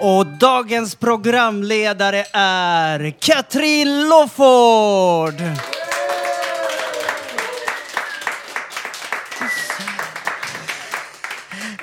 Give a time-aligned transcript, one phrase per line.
[0.00, 5.42] Och dagens programledare är Katrin Lofford.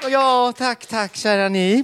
[0.09, 1.83] Ja, tack, tack kära ni.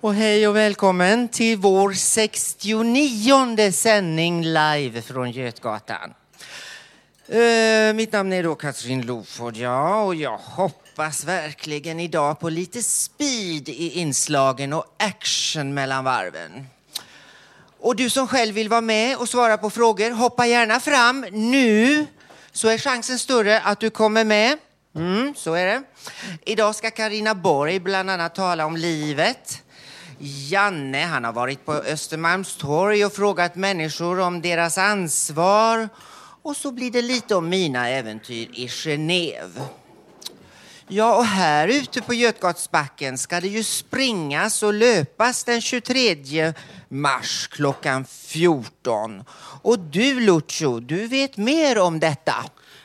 [0.00, 6.14] Och hej och välkommen till vår 69 sändning live från Götgatan.
[7.34, 12.48] Uh, mitt namn är då Katrin Loford, ja, och jag hoppas hoppas verkligen idag på
[12.48, 16.66] lite speed i inslagen och action mellan varven.
[17.80, 22.06] Och du som själv vill vara med och svara på frågor, hoppa gärna fram nu
[22.52, 24.58] så är chansen större att du kommer med.
[24.96, 25.82] Mm, så är det.
[26.44, 29.62] Idag ska Karina Borg bland annat tala om livet.
[30.18, 35.88] Janne, han har varit på Östermalmstorg och frågat människor om deras ansvar.
[36.42, 39.68] Och så blir det lite om mina äventyr i Genève.
[40.90, 46.52] Ja, och här ute på Götgatsbacken ska det ju springas och löpas den 23
[46.88, 49.24] mars klockan 14.
[49.62, 52.34] Och du Lucio, du vet mer om detta.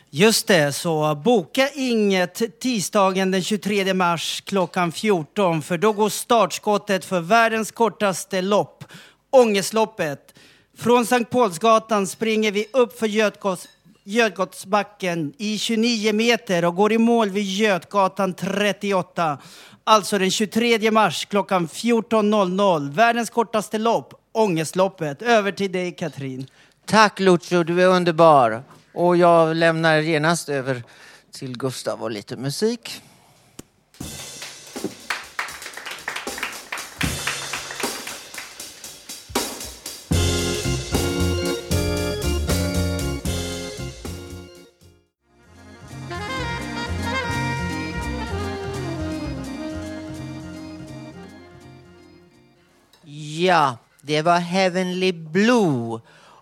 [0.10, 7.06] Just det, så boka inget tisdagen den 23 mars klockan 14 för då går startskottet
[7.06, 8.84] för världens kortaste lopp,
[9.30, 10.34] Ångestloppet.
[10.78, 13.68] Från Sankt Paulsgatan springer vi upp för Götgats,
[14.06, 19.38] Götgatsbacken i 29 meter och går i mål vid Götgatan 38.
[19.84, 22.92] Alltså den 23 mars klockan 14.00.
[22.94, 25.22] Världens kortaste lopp, Ångestloppet.
[25.22, 26.48] Över till dig Katrin.
[26.86, 28.64] Tack Lucio, du är underbar.
[28.94, 30.84] Och jag lämnar genast över
[31.32, 33.02] till Gustav och lite musik.
[53.44, 56.02] Ja, det var Heavenly Blue.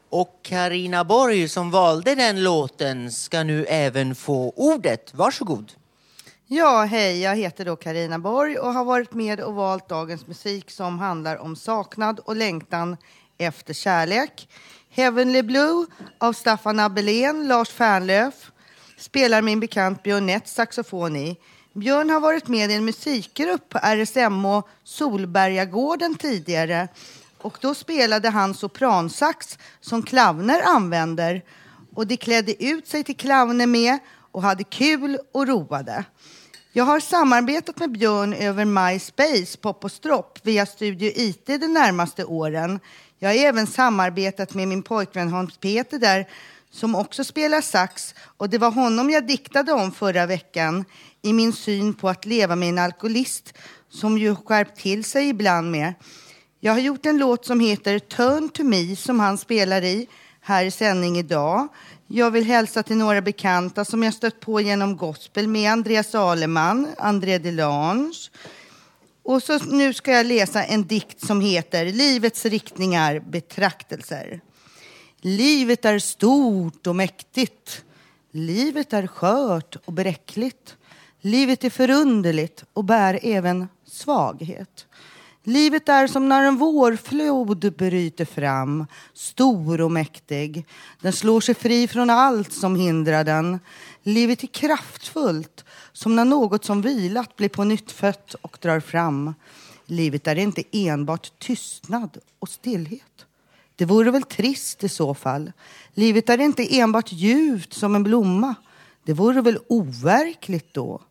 [0.09, 5.13] Och Karina Borg som valde den låten ska nu även få ordet.
[5.13, 5.71] Varsågod.
[6.47, 10.71] Ja, hej, jag heter då Karina Borg och har varit med och valt dagens musik
[10.71, 12.97] som handlar om saknad och längtan
[13.37, 14.49] efter kärlek.
[14.89, 15.85] Heavenly Blue
[16.17, 18.51] av Staffan Abelén, Lars Fernlöf
[18.97, 21.37] spelar min bekant Björnett saxofon i.
[21.73, 26.87] Björn har varit med i en musikgrupp på RSMH Solbergagården tidigare
[27.37, 31.41] och då spelade han sopransax som clowner använder
[31.95, 33.99] och de klädde ut sig till clowner med
[34.31, 36.03] och hade kul och roade.
[36.71, 42.25] Jag har samarbetat med Björn över MySpace, Pop och Stropp via Studio IT de närmaste
[42.25, 42.79] åren.
[43.19, 46.27] Jag har även samarbetat med min pojkvän Hans Peter där
[46.71, 50.85] som också spelar sax och det var honom jag diktade om förra veckan
[51.21, 53.53] i min syn på att leva med en alkoholist
[53.89, 55.93] som ju skärpt till sig ibland med.
[56.59, 60.07] Jag har gjort en låt som heter Turn to me som han spelar i
[60.41, 61.67] här i sändning idag.
[62.07, 66.87] Jag vill hälsa till några bekanta som jag stött på genom gospel med Andreas Aleman,
[66.97, 68.29] André Delange.
[69.23, 74.41] Och så nu ska jag läsa en dikt som heter Livets riktningar betraktelser.
[75.21, 77.83] Livet är stort och mäktigt.
[78.31, 80.75] Livet är skört och bräckligt.
[81.21, 84.87] Livet är förunderligt och bär även svaghet.
[85.43, 90.65] Livet är som när en vårflod bryter fram, stor och mäktig.
[91.01, 93.59] Den slår sig fri från allt som hindrar den.
[94.03, 99.33] Livet är kraftfullt, som när något som vilat blir på nytt fött och drar fram.
[99.85, 103.25] Livet är inte enbart tystnad och stillhet.
[103.75, 105.51] Det vore väl trist i så fall.
[105.93, 108.55] Livet är inte enbart ljuvt som en blomma.
[109.03, 111.01] Det vore väl overkligt då.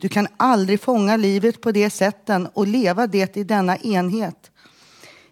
[0.00, 4.50] Du kan aldrig fånga livet på det sätten och leva det i denna enhet.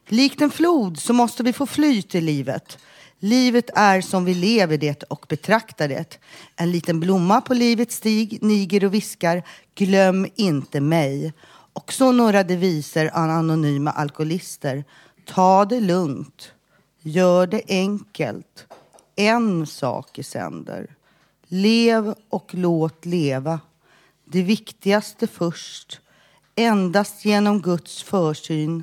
[0.09, 2.79] Likt en flod så måste vi få flyt i livet.
[3.19, 6.19] Livet är som vi lever det och betraktar det.
[6.57, 9.43] En liten blomma på livets stig niger och viskar
[9.75, 11.33] Glöm inte mig.
[11.73, 14.85] Och så några deviser av anonyma alkoholister.
[15.27, 16.53] Ta det lugnt.
[17.01, 18.67] Gör det enkelt.
[19.17, 20.97] En sak i sänder.
[21.49, 23.61] Lev och låt leva.
[24.35, 26.01] Det viktigaste först.
[26.55, 28.83] Endast genom Guds försyn.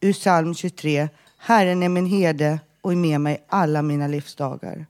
[0.00, 1.08] Ur psalm 23.
[1.38, 4.86] Herren är min herde och är med mig alla mina livsdagar.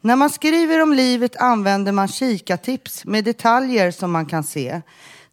[0.00, 4.80] När man skriver om livet använder man kikartips med detaljer som man kan se.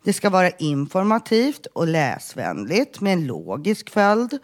[0.03, 4.39] Det ska vara informativt och läsvänligt med en logisk följd.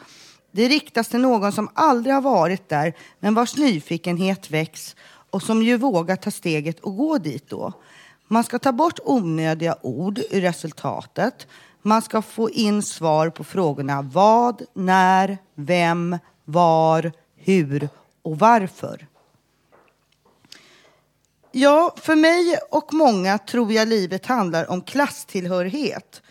[0.52, 4.96] Det riktas till någon som aldrig har varit där men vars nyfikenhet väcks
[5.30, 7.74] och som ju vågar ta steget och gå dit då.
[8.28, 11.48] Man ska ta bort onödiga ord ur resultatet.
[11.82, 17.90] Man ska få in svar på frågorna vad, när, vem, var, hur
[18.22, 19.08] och varför.
[21.52, 26.22] Ja, för mig och många tror jag livet handlar om klasstillhörighet.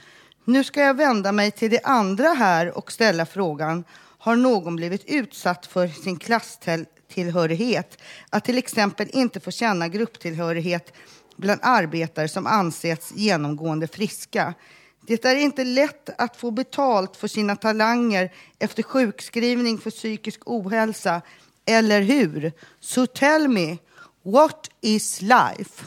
[0.45, 3.85] Nu ska jag vända mig till de andra här och ställa frågan.
[4.19, 7.99] Har någon blivit utsatt för sin klasstillhörighet?
[8.31, 10.93] Att till exempel inte få känna grupptillhörighet
[11.37, 14.55] bland arbetare som anses genomgående friska.
[15.01, 21.23] Det är inte lätt att få betalt för sina talanger efter sjukskrivning för psykisk ohälsa,
[21.65, 22.53] eller hur?
[22.81, 23.79] So tell me,
[24.23, 25.85] what is life?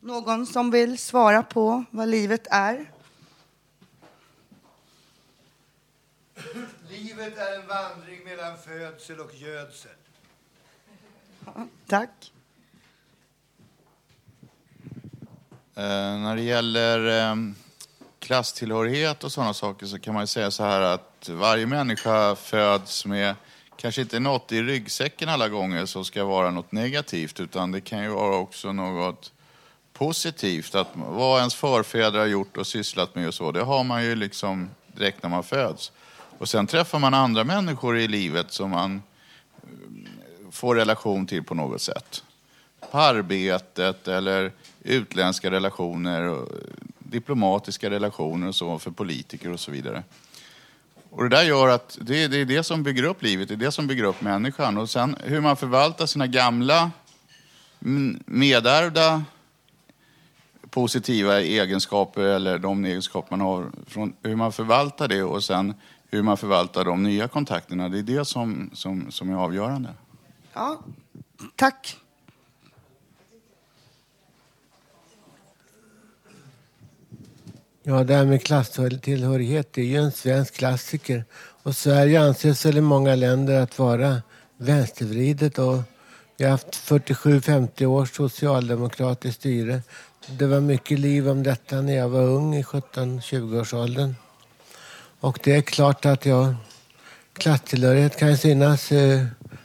[0.00, 2.90] Någon som vill svara på vad livet är?
[6.88, 9.90] Livet är en vandring mellan födsel och gödsel.
[11.44, 12.32] Ja, tack.
[15.50, 17.36] Eh, Eh, när det gäller eh,
[18.18, 23.06] klasstillhörighet och sådana saker så kan man ju säga så här att varje människa föds
[23.06, 23.34] med
[23.76, 28.02] kanske inte något i ryggsäcken alla gånger som ska vara något negativt utan det kan
[28.02, 29.32] ju vara också något
[29.92, 30.74] positivt.
[30.74, 34.14] Att vad ens förfäder har gjort och sysslat med och så, det har man ju
[34.14, 35.92] liksom direkt när man föds.
[36.38, 39.02] Och sen träffar man andra människor i livet som man
[39.62, 42.24] eh, får relation till på något sätt.
[42.90, 44.52] På arbetet eller
[44.84, 46.48] utländska relationer, och
[46.98, 50.02] diplomatiska relationer och så för politiker och så vidare.
[51.10, 53.56] Och det där gör att det, det är det som bygger upp livet, det är
[53.56, 54.78] det som bygger upp människan.
[54.78, 56.90] Och sen hur man förvaltar sina gamla
[58.26, 59.24] medärvda
[60.70, 65.74] positiva egenskaper eller de egenskaper man har, från hur man förvaltar det och sen
[66.10, 69.88] hur man förvaltar de nya kontakterna, det är det som, som, som är avgörande.
[70.52, 70.82] Ja,
[71.56, 71.96] tack.
[77.86, 81.24] Ja, det här med klasstillhörighet det är ju en svensk klassiker.
[81.62, 84.22] Och Sverige anses väl i många länder att vara
[84.56, 85.58] vänstervridet.
[85.58, 85.78] Och
[86.36, 89.82] vi har haft 47-50 års socialdemokratiskt styre.
[90.26, 94.14] Det var mycket liv om detta när jag var ung i 17-20-årsåldern.
[95.20, 96.54] Och det är klart att jag,
[97.32, 99.24] klasstillhörighet kan ju synas eh,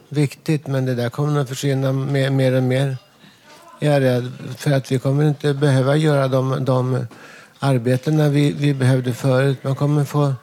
[0.09, 2.97] viktigt men det där kommer att försvinna mer, mer och mer.
[3.79, 7.07] Jag är rädd för att vi kommer inte behöva göra de, de
[7.59, 9.63] arbetena vi, vi behövde förut.
[9.63, 10.33] Man kommer få,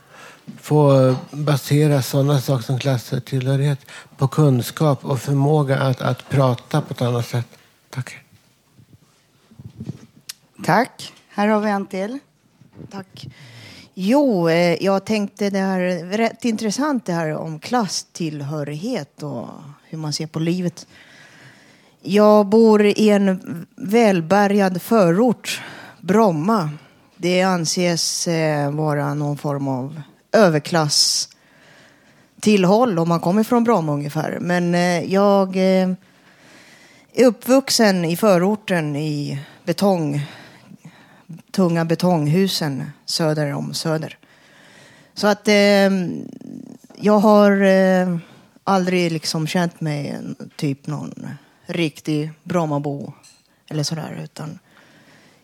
[0.60, 3.78] få basera sådana saker som klasstillhörighet
[4.16, 7.46] på kunskap och förmåga att, att prata på ett annat sätt.
[7.90, 8.16] Tack.
[10.64, 11.12] Tack.
[11.28, 12.18] Här har vi en till.
[12.90, 13.26] Tack.
[13.94, 15.80] Jo, eh, jag tänkte det här
[16.16, 19.48] rätt intressant det här om klasstillhörighet och
[19.84, 20.86] hur man ser på livet.
[22.02, 25.62] Jag bor i en välbärgad förort,
[26.00, 26.70] Bromma.
[27.16, 31.28] Det anses eh, vara någon form av överklass
[32.40, 34.38] tillhåll om man kommer från Bromma ungefär.
[34.40, 35.90] Men eh, jag eh,
[37.12, 40.26] är uppvuxen i förorten i betong
[41.50, 44.18] tunga betonghusen söder om Söder.
[45.14, 45.90] Så att eh,
[46.96, 48.16] jag har eh,
[48.64, 50.18] aldrig liksom känt mig
[50.56, 51.28] typ någon
[51.66, 53.12] riktig Brommabo
[53.70, 54.20] eller sådär.
[54.24, 54.58] Utan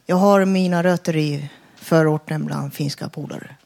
[0.07, 1.51] jag har mina rötter i
[1.83, 3.57] förorten bland finska polare.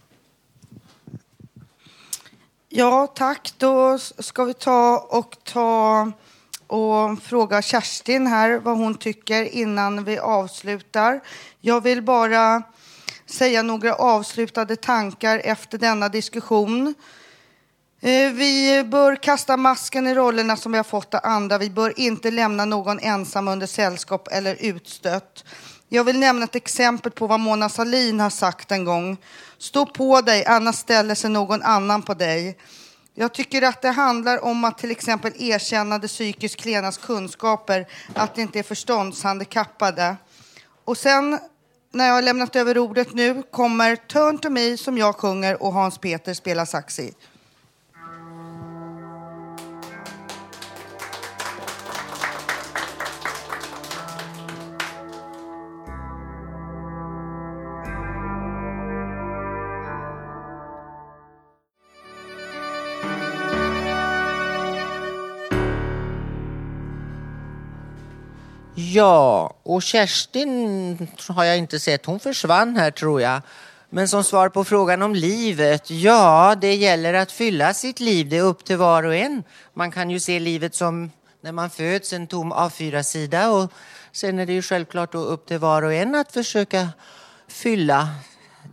[2.68, 3.54] Ja, tack.
[3.58, 6.12] Då ska vi ta och ta
[6.66, 11.20] och fråga Kerstin här vad hon tycker innan vi avslutar.
[11.60, 12.62] Jag vill bara
[13.26, 16.94] säga några avslutade tankar efter denna diskussion.
[18.00, 21.58] Eh, vi bör kasta masken i rollerna som vi har fått av andra.
[21.58, 25.44] Vi bör inte lämna någon ensam under sällskap eller utstött.
[25.88, 29.16] Jag vill nämna ett exempel på vad Mona Sahlin har sagt en gång.
[29.58, 32.58] Stå på dig, annars ställer sig någon annan på dig.
[33.14, 38.34] Jag tycker att det handlar om att till exempel erkänna de psykiskt klenas kunskaper, att
[38.34, 40.16] de inte är förståndshandikappade.
[40.84, 41.38] Och sen
[41.92, 45.72] när jag har lämnat över ordet nu kommer Turn to me som jag sjunger och
[45.72, 47.14] Hans Peter spelar sax i.
[68.96, 72.06] Ja, och Kerstin har jag inte sett.
[72.06, 73.40] Hon försvann här tror jag.
[73.90, 78.28] Men som svar på frågan om livet, ja, det gäller att fylla sitt liv.
[78.28, 79.42] Det är upp till var och en.
[79.74, 81.10] Man kan ju se livet som
[81.40, 83.72] när man föds, en tom A4-sida och
[84.12, 86.88] sen är det ju självklart då upp till var och en att försöka
[87.48, 88.08] fylla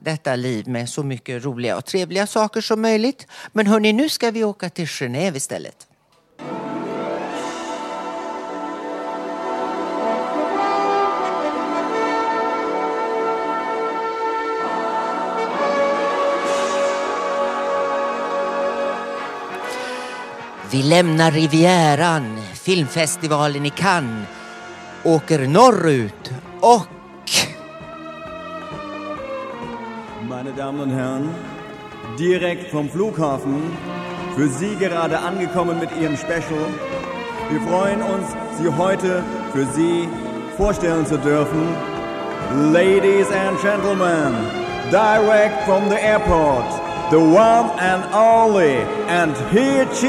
[0.01, 3.27] detta liv med så mycket roliga och trevliga saker som möjligt.
[3.51, 5.87] Men hörni, nu ska vi åka till Genève istället.
[20.73, 24.27] Vi lämnar Rivieran, filmfestivalen i Cannes,
[25.03, 26.87] åker norrut och...
[30.29, 31.29] Meine Damen und Herren,
[32.19, 33.77] direkt vom Flughafen,
[34.35, 36.65] für Sie gerade angekommen mit Ihrem Special.
[37.51, 38.27] Wir freuen uns,
[38.59, 40.09] Sie heute für Sie
[40.57, 41.75] vorstellen zu dürfen.
[42.73, 44.33] Ladies and Gentlemen,
[44.89, 50.07] direct from the airport, the one and only, and here she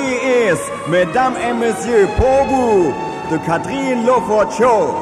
[0.49, 0.59] is,
[0.89, 2.95] Mesdames et Messieurs, pour vous,
[3.31, 4.95] de Catherine Lofort Show.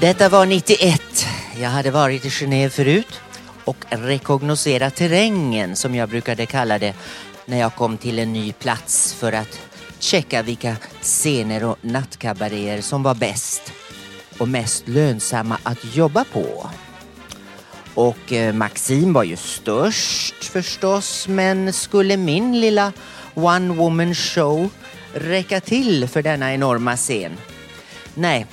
[0.00, 1.26] Detta var 91.
[1.60, 3.20] Jag hade varit i Genève förut
[3.64, 6.94] och rekognoserat terrängen som jag brukade kalla det
[7.46, 9.60] när jag kom till en ny plats för att
[9.98, 13.72] checka vilka scener och nattkabaréer som var bäst
[14.38, 16.70] och mest lönsamma att jobba på.
[17.94, 22.92] Och eh, Maxim var ju störst förstås, men skulle min lilla
[23.34, 24.68] one woman show
[25.14, 27.32] räcka till för denna enorma scen?
[28.14, 28.46] Nej,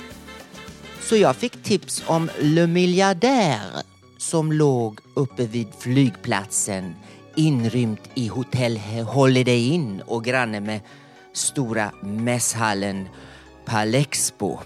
[1.02, 3.82] så jag fick tips om Le Milliardaire
[4.18, 6.94] som låg uppe vid flygplatsen
[7.36, 10.80] inrymt i hotell Holiday Inn och granne med
[11.32, 13.08] stora mässhallen
[13.64, 14.58] Palexpo.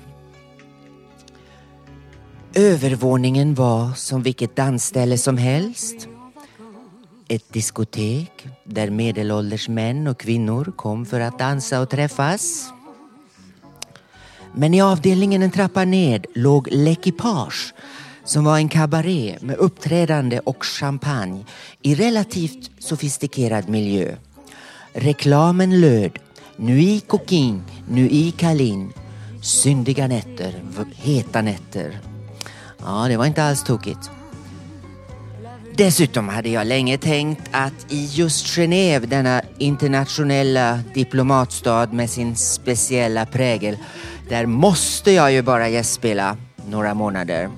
[2.54, 6.08] Övervåningen var som vilket dansställe som helst.
[7.28, 12.72] Ett diskotek där medelålders män och kvinnor kom för att dansa och träffas.
[14.54, 17.74] Men i avdelningen en trappa ned låg L'Equipage
[18.24, 21.44] som var en kabaré med uppträdande och champagne
[21.82, 24.16] i relativt sofistikerad miljö.
[24.92, 26.18] Reklamen löd
[26.56, 28.92] Nuit coquin, nui kalin.
[29.42, 30.62] syndiga nätter,
[30.96, 32.00] heta nätter.
[32.78, 34.10] Ja, det var inte alls tokigt.
[35.76, 43.26] Dessutom hade jag länge tänkt att i just Genève, denna internationella diplomatstad med sin speciella
[43.26, 43.76] prägel,
[44.28, 46.36] där måste jag ju bara gästspela
[46.68, 47.50] några månader.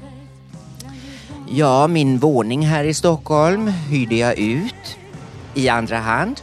[1.50, 4.98] Ja, min våning här i Stockholm hyrde jag ut
[5.54, 6.40] i andra hand.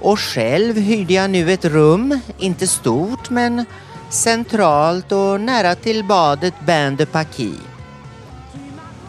[0.00, 3.64] Och själv hyrde jag nu ett rum, inte stort men
[4.10, 7.60] centralt och nära till badet Bain de Paquis.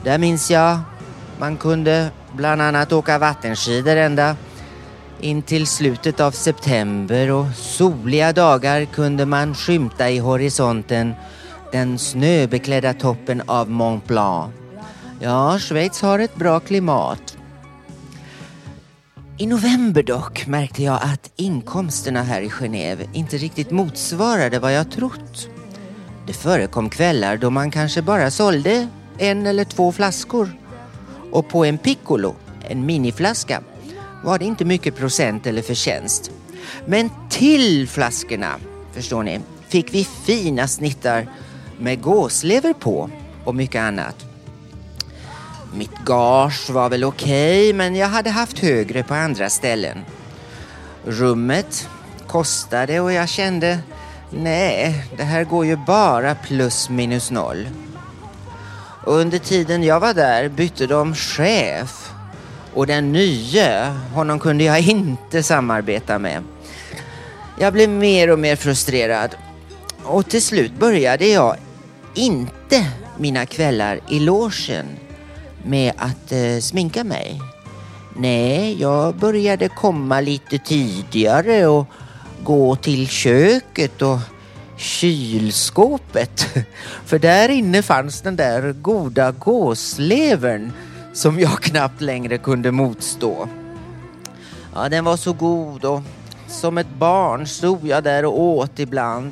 [0.04, 0.80] Där minns jag
[1.40, 4.36] man kunde bland annat åka vattenskidor ända
[5.22, 11.14] in till slutet av september och soliga dagar kunde man skymta i horisonten
[11.72, 14.54] den snöbeklädda toppen av Mont Blanc.
[15.20, 17.38] Ja, Schweiz har ett bra klimat.
[19.40, 24.92] I november dock märkte jag att inkomsterna här i Genève inte riktigt motsvarade vad jag
[24.92, 25.50] trott.
[26.28, 30.50] Det förekom kvällar då man kanske bara sålde en eller två flaskor.
[31.32, 32.36] Och på en piccolo,
[32.70, 33.62] en miniflaska,
[34.24, 36.32] var det inte mycket procent eller förtjänst.
[36.86, 38.56] Men till flaskorna,
[38.94, 41.28] förstår ni, fick vi fina snittar
[41.80, 43.10] med gåslever på
[43.46, 44.27] och mycket annat.
[45.78, 49.98] Mitt gage var väl okej, men jag hade haft högre på andra ställen.
[51.06, 51.90] Rummet
[52.28, 53.80] kostade och jag kände,
[54.30, 57.70] nej, det här går ju bara plus minus noll.
[59.06, 62.12] Och under tiden jag var där bytte de chef
[62.74, 66.44] Och den nye, honom kunde jag inte samarbeta med.
[67.60, 69.36] Jag blev mer och mer frustrerad.
[70.04, 71.56] Och till slut började jag
[72.14, 72.86] inte
[73.18, 74.86] mina kvällar i logen
[75.68, 77.42] med att eh, sminka mig.
[78.16, 81.86] Nej, jag började komma lite tidigare och
[82.44, 84.20] gå till köket och
[84.78, 86.46] kylskåpet.
[87.06, 90.72] För där inne fanns den där goda gåslevern
[91.14, 93.48] som jag knappt längre kunde motstå.
[94.76, 96.02] Ja, den var så god och
[96.48, 99.32] som ett barn stod jag där och åt ibland.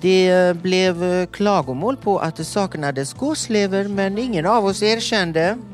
[0.00, 5.58] Det eh, blev eh, klagomål på att det saknades gåslever men ingen av oss erkände.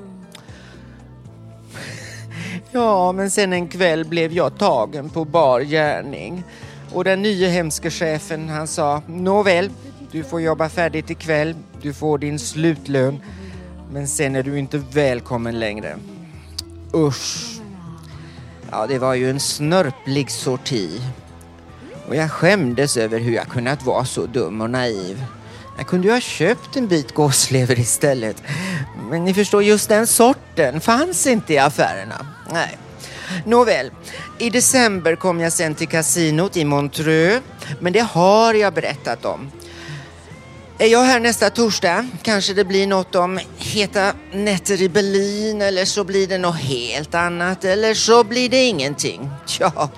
[2.72, 6.44] Ja, men sen en kväll blev jag tagen på bar gärning.
[6.92, 9.70] Och den nya hemske chefen han sa Nåväl,
[10.10, 11.54] du får jobba färdigt ikväll.
[11.82, 13.20] Du får din slutlön.
[13.92, 15.96] Men sen är du inte välkommen längre.
[16.94, 17.60] Usch.
[18.70, 21.00] Ja, det var ju en snörplig sorti.
[22.08, 25.24] Och jag skämdes över hur jag kunnat vara så dum och naiv.
[25.76, 28.42] Jag kunde ju ha köpt en bit gåslever istället.
[29.10, 32.26] Men ni förstår, just den sorten fanns inte i affärerna.
[32.52, 32.78] Nej.
[33.44, 33.90] Nåväl,
[34.38, 37.42] i december kom jag sen till kasinot i Montreux.
[37.80, 39.50] Men det har jag berättat om.
[40.78, 45.84] Är jag här nästa torsdag kanske det blir något om heta nätter i Berlin eller
[45.84, 49.30] så blir det något helt annat eller så blir det ingenting.
[49.60, 49.90] Ja,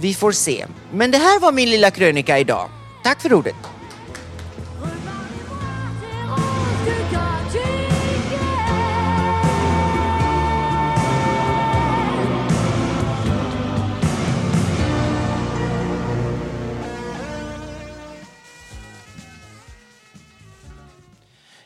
[0.00, 0.66] vi får se.
[0.92, 2.68] Men det här var min lilla krönika idag.
[3.02, 3.56] Tack för ordet.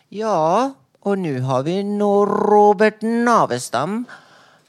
[0.09, 4.05] Ja, och nu har vi Robert Navestam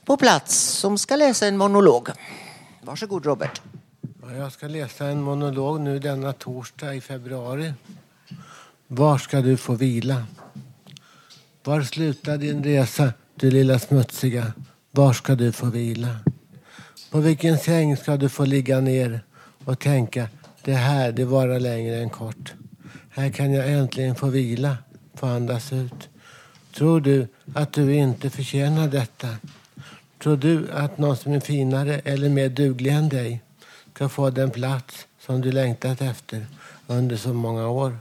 [0.06, 2.10] på plats som ska läsa en monolog.
[2.86, 3.62] Varsågod Robert.
[4.38, 7.74] Jag ska läsa en monolog nu denna torsdag i februari.
[8.88, 10.26] Var ska du få vila?
[11.64, 14.54] Var slutar din resa, du lilla smutsiga?
[14.92, 16.18] Var ska du få vila?
[17.12, 19.24] På vilken säng ska du få ligga ner
[19.66, 20.30] och tänka,
[20.64, 22.54] det här, det varar längre än kort.
[23.10, 24.78] Här kan jag äntligen få vila,
[25.14, 26.10] få andas ut.
[26.76, 29.28] Tror du att du inte förtjänar detta?
[30.26, 33.42] Tror du att någon som är finare eller mer duglig än dig
[33.94, 36.46] ska få den plats som du längtat efter
[36.88, 37.98] under så många år?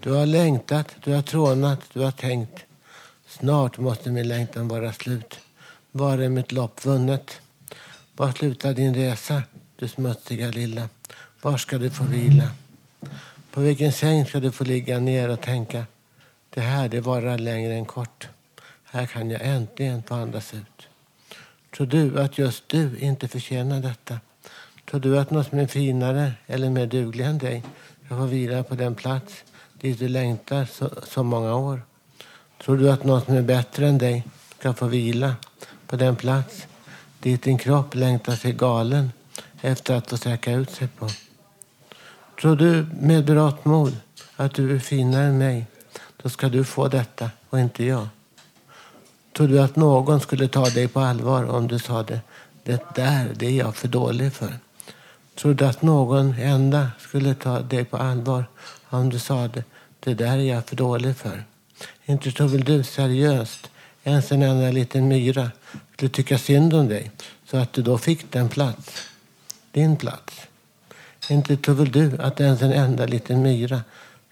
[0.00, 2.64] Du har längtat, du har trånat, du har tänkt.
[3.26, 5.38] Snart måste min längtan vara slut.
[5.92, 7.40] Var är mitt lopp vunnet?
[8.16, 9.42] Var slutar din resa,
[9.76, 10.88] du smutsiga lilla?
[11.42, 12.50] Var ska du få vila?
[13.50, 15.86] På vilken säng ska du få ligga ner och tänka
[16.50, 18.28] det här det varar längre än kort.
[18.96, 20.88] Här kan jag äntligen få andas ut.
[21.76, 24.20] Tror du att just du inte förtjänar detta?
[24.90, 27.64] Tror du att något som är finare eller mer duglig än dig
[28.06, 29.44] ska få vila på den plats
[29.80, 31.82] dit du längtar så, så många år?
[32.64, 34.24] Tror du att något som är bättre än dig
[34.58, 35.34] ska få vila
[35.86, 36.66] på den plats
[37.20, 39.12] dit din kropp längtar sig galen
[39.60, 41.08] efter att få sträcka ut sig på?
[42.40, 43.96] Tror du med berått mod
[44.36, 45.66] att du är finare än mig,
[46.22, 48.08] då ska du få detta och inte jag.
[49.36, 52.20] Tror du att någon skulle ta dig på allvar om du sa det?
[52.62, 54.58] Det där, det är jag för dålig för.
[55.34, 58.44] Tror du att någon enda skulle ta dig på allvar
[58.88, 59.64] om du sa det?
[60.00, 61.44] Det där är jag för dålig för.
[62.04, 63.70] Inte tror väl du seriöst
[64.04, 65.50] ens en enda liten myra
[65.92, 67.10] skulle tycka synd om dig
[67.46, 69.02] så att du då fick den plats.
[69.72, 70.40] Din plats.
[71.28, 73.80] Inte tror väl du att ens en enda liten myra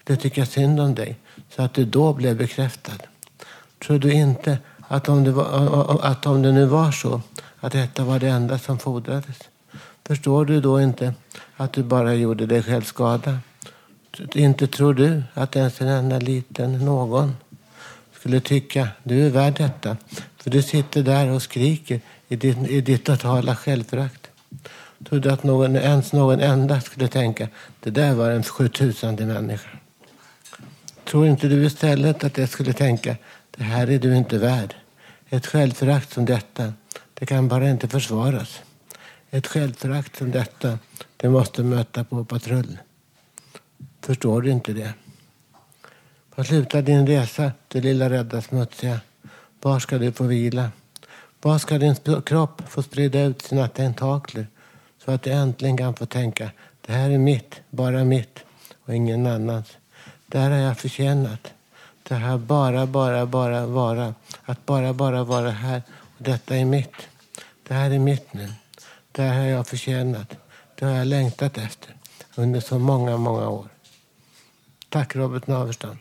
[0.03, 1.15] skulle tycka synd om dig
[1.55, 2.97] så att du då blev bekräftad.
[3.79, 7.21] Tror du inte att om, det var, att om det nu var så
[7.59, 9.37] att detta var det enda som fordrades
[10.03, 11.13] förstår du då inte
[11.55, 13.39] att du bara gjorde dig själv skada?
[14.33, 17.35] Inte tror du att ens en enda liten någon
[18.19, 19.97] skulle tycka du är värd detta
[20.37, 24.27] för du sitter där och skriker i ditt, i ditt totala självförakt.
[25.09, 27.47] Tror du att någon, ens någon enda skulle tänka
[27.79, 29.69] det där var en sjutusande människa?
[31.03, 33.15] Tror inte du istället att jag skulle tänka
[33.55, 34.75] det här är du inte värd?
[35.29, 36.73] Ett självförakt som detta,
[37.13, 38.61] det kan bara inte försvaras.
[39.29, 40.79] Ett självförakt som detta,
[41.17, 42.77] det måste möta på patrull.
[44.01, 44.93] Förstår du inte det?
[46.35, 48.99] Var slutar din resa, du lilla rädda smutsiga?
[49.61, 50.71] Var ska du få vila?
[51.41, 54.47] Var ska din kropp få sprida ut sina tentakler
[55.05, 58.39] så att du äntligen kan få tänka det här är mitt, bara mitt
[58.85, 59.77] och ingen annans.
[60.27, 61.53] Det här har jag förtjänat.
[62.07, 64.13] Det här bara, bara, bara vara.
[64.45, 65.81] Att bara, bara vara här.
[65.89, 67.07] Och detta är mitt.
[67.67, 68.53] Det här är mitt nu.
[69.11, 70.35] Det här har jag förtjänat.
[70.75, 71.95] Det har jag längtat efter
[72.35, 73.67] under så många, många år.
[74.89, 75.97] Tack Robert Naverstam.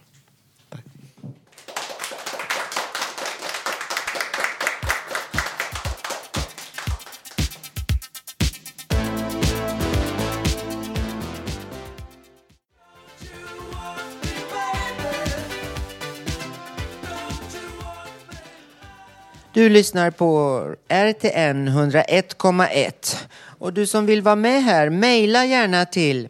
[19.54, 23.26] Du lyssnar på RTN 101,1.
[23.58, 26.28] Och du som vill vara med här, mejla gärna till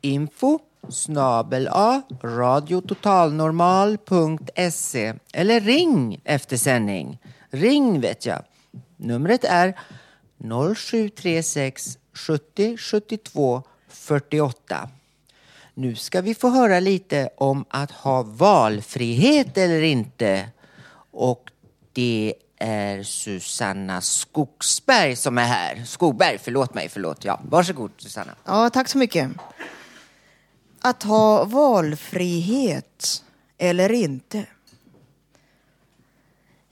[0.00, 7.18] info snabel a radiototalnormal.se eller ring efter sändning.
[7.50, 8.42] Ring vet jag.
[8.96, 9.78] Numret är
[10.74, 14.88] 0736 70 72 48.
[15.74, 20.48] Nu ska vi få höra lite om att ha valfrihet eller inte.
[21.10, 21.50] Och
[21.92, 25.84] det är Susanna Skogsberg som är här.
[25.84, 27.24] Skogberg, förlåt mig, förlåt.
[27.24, 28.34] Ja, varsågod Susanna.
[28.44, 29.30] Ja, tack så mycket.
[30.80, 33.24] Att ha valfrihet
[33.58, 34.46] eller inte.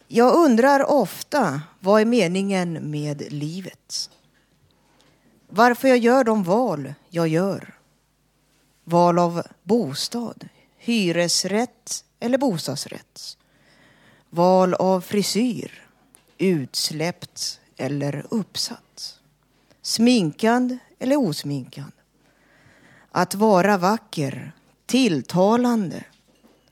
[0.09, 4.11] Jag undrar ofta vad är meningen med livet?
[5.49, 7.75] Varför jag gör de val jag gör?
[8.85, 10.49] Val av bostad,
[10.79, 13.37] hyresrätt eller bostadsrätt.
[14.31, 15.89] Val av frisyr,
[16.39, 19.19] utsläppt eller uppsatt.
[19.83, 21.93] Sminkad eller osminkad.
[23.11, 24.53] Att vara vacker,
[24.87, 26.05] tilltalande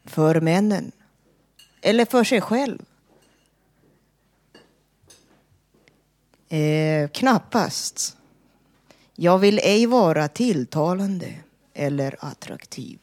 [0.04, 0.92] för männen
[1.80, 2.84] eller för sig själv.
[6.48, 8.16] Eh, knappast.
[9.14, 11.34] Jag vill ej vara tilltalande
[11.74, 12.98] eller attraktiv.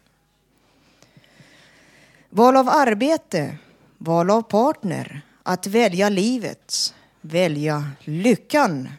[2.29, 3.57] Val av arbete,
[4.03, 8.89] val av partner, att välja livet, välja lyckan.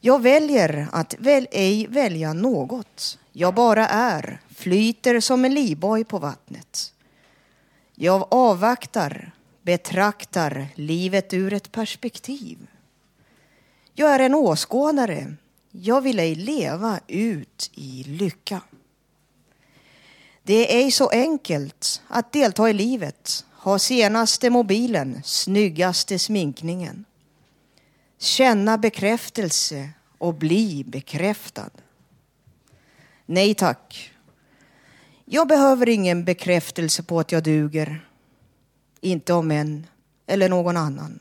[0.00, 3.18] Jag väljer att väl ej välja något.
[3.32, 6.92] Jag bara är, flyter som en livboj på vattnet.
[7.94, 9.32] Jag avvaktar,
[9.62, 12.58] betraktar livet ur ett perspektiv.
[13.94, 15.34] Jag är en åskådare.
[15.70, 18.60] Jag vill ej leva ut i lycka.
[20.46, 27.04] Det är ej så enkelt att delta i livet, ha senaste mobilen, snyggaste sminkningen.
[28.18, 31.70] Känna bekräftelse och bli bekräftad.
[33.26, 34.12] Nej tack.
[35.24, 38.08] Jag behöver ingen bekräftelse på att jag duger.
[39.00, 39.86] Inte av män
[40.26, 41.20] eller någon annan.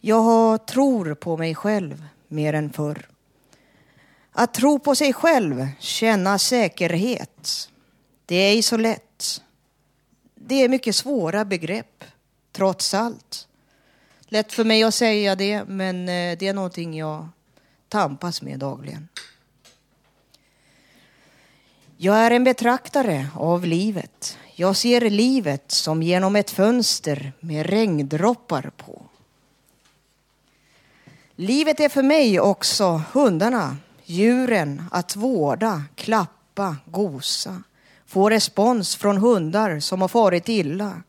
[0.00, 3.08] Jag tror på mig själv mer än förr.
[4.32, 7.68] Att tro på sig själv, känna säkerhet.
[8.32, 9.42] Det är ej så lätt.
[10.34, 12.04] Det är mycket svåra begrepp,
[12.52, 13.48] trots allt.
[14.20, 17.28] Lätt för mig att säga det, men eh, det är någonting jag
[17.88, 19.08] tampas med dagligen.
[21.96, 24.38] Jag är en betraktare av livet.
[24.54, 29.02] Jag ser livet som genom ett fönster med regndroppar på.
[31.36, 37.62] Livet är för mig också hundarna, djuren att vårda, klappa, gosa.
[38.12, 41.02] Få respons från hundar som har farit illa,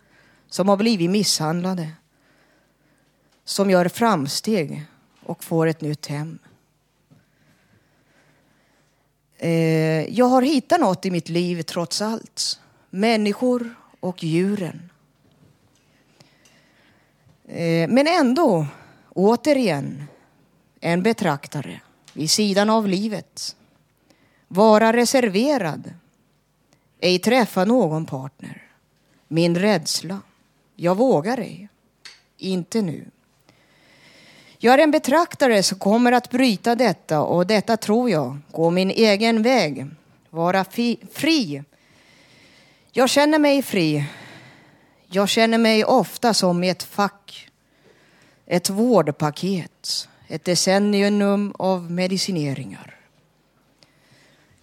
[0.49, 1.91] som har blivit misshandlade.
[3.45, 4.85] Som gör framsteg
[5.23, 6.39] och får ett nytt hem.
[9.37, 9.49] Eh,
[10.13, 12.59] jag har hittat något i mitt liv trots allt.
[12.89, 14.89] Människor och djuren.
[17.47, 18.67] Eh, men ändå,
[19.09, 20.03] återigen,
[20.79, 21.81] en betraktare
[22.13, 23.55] vid sidan av livet.
[24.47, 25.93] Vara reserverad.
[27.03, 28.63] Ej träffa någon partner.
[29.27, 30.21] Min rädsla.
[30.75, 31.69] Jag vågar ej.
[32.37, 33.05] Inte nu.
[34.57, 38.91] Jag är en betraktare som kommer att bryta detta och detta tror jag, gå min
[38.91, 39.85] egen väg,
[40.29, 40.65] vara
[41.11, 41.63] fri.
[42.91, 44.05] Jag känner mig fri.
[45.07, 47.49] Jag känner mig ofta som i ett fack,
[48.45, 52.95] ett vårdpaket, ett decennium av medicineringar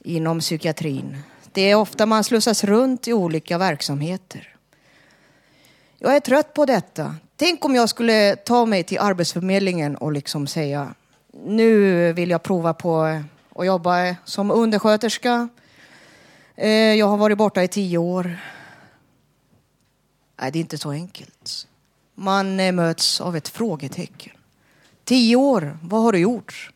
[0.05, 1.17] inom psykiatrin.
[1.53, 4.57] Det är ofta man slussas runt i olika verksamheter.
[5.99, 7.15] Jag är trött på detta.
[7.37, 10.95] Tänk om jag skulle ta mig till Arbetsförmedlingen och liksom säga
[11.33, 13.23] nu vill jag prova på
[13.55, 15.49] att jobba som undersköterska.
[16.57, 18.37] Eh, jag har varit borta i tio år.
[20.41, 21.69] Nej, det är inte så enkelt.
[22.15, 24.33] Man eh, möts av ett frågetecken.
[25.05, 26.71] Tio år, vad har du gjort?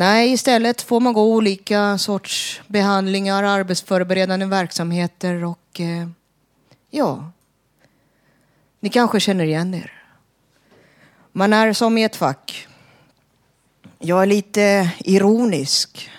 [0.00, 6.08] Nej, istället får man gå olika sorts behandlingar, arbetsförberedande verksamheter och eh,
[6.90, 7.30] ja,
[8.80, 9.92] ni kanske känner igen er.
[11.32, 12.68] Man är som i ett fack.
[13.98, 16.10] Jag är lite ironisk,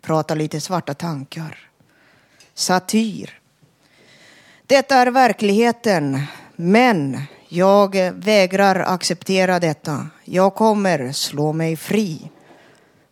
[0.00, 1.58] pratar lite svarta tankar,
[2.54, 3.40] satir.
[4.66, 6.22] Detta är verkligheten,
[6.56, 10.06] men jag vägrar acceptera detta.
[10.24, 12.30] Jag kommer slå mig fri.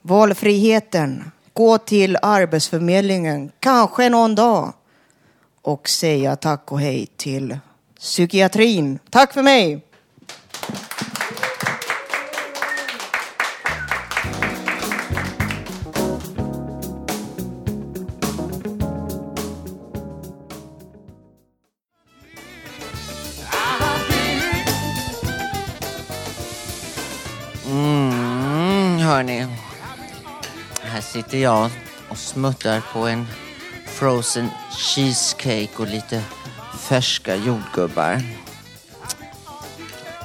[0.08, 4.72] Valfriheten, gå till Arbetsförmedlingen, kanske någon dag
[5.62, 7.58] och säga tack och hej till
[7.98, 8.98] psykiatrin.
[9.10, 9.87] Tack för mig!
[31.28, 31.70] Sitter jag
[32.08, 33.26] och smuttar på en
[33.86, 36.22] frozen cheesecake och lite
[36.78, 38.22] färska jordgubbar.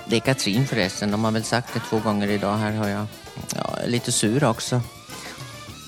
[0.07, 1.11] Det är Katrin förresten.
[1.11, 2.57] De har väl sagt det två gånger idag.
[2.57, 3.05] Här hör jag.
[3.55, 4.81] Ja, jag är lite sur också.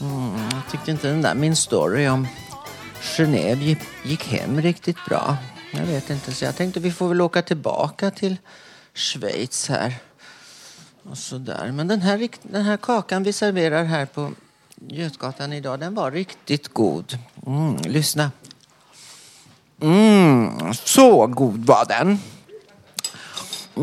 [0.01, 2.27] Mm, jag tyckte inte den där min story om
[3.01, 5.37] Genève gick, hem riktigt bra.
[5.71, 8.37] Jag vet inte, så jag tänkte vi får väl åka tillbaka till
[8.93, 9.95] Schweiz här.
[11.03, 11.71] Och sådär.
[11.71, 14.31] Men den här, den här kakan vi serverar här på
[14.87, 17.19] Götgatan idag, den var riktigt god.
[17.47, 18.31] Mm, lyssna.
[19.81, 22.19] Mm, så god var den.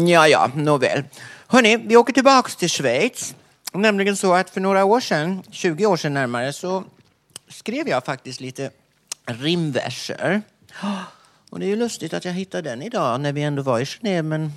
[0.09, 1.05] Ja, ja, nåväl.
[1.47, 3.35] Hörni, vi åker tillbaks till Schweiz.
[3.73, 6.85] Nämligen så att för några år sedan, 20 år sedan närmare, så
[7.49, 8.71] skrev jag faktiskt lite
[9.27, 10.43] rimverser.
[11.51, 13.85] Och det är ju lustigt att jag hittade den idag när vi ändå var i
[13.85, 14.53] Genève, men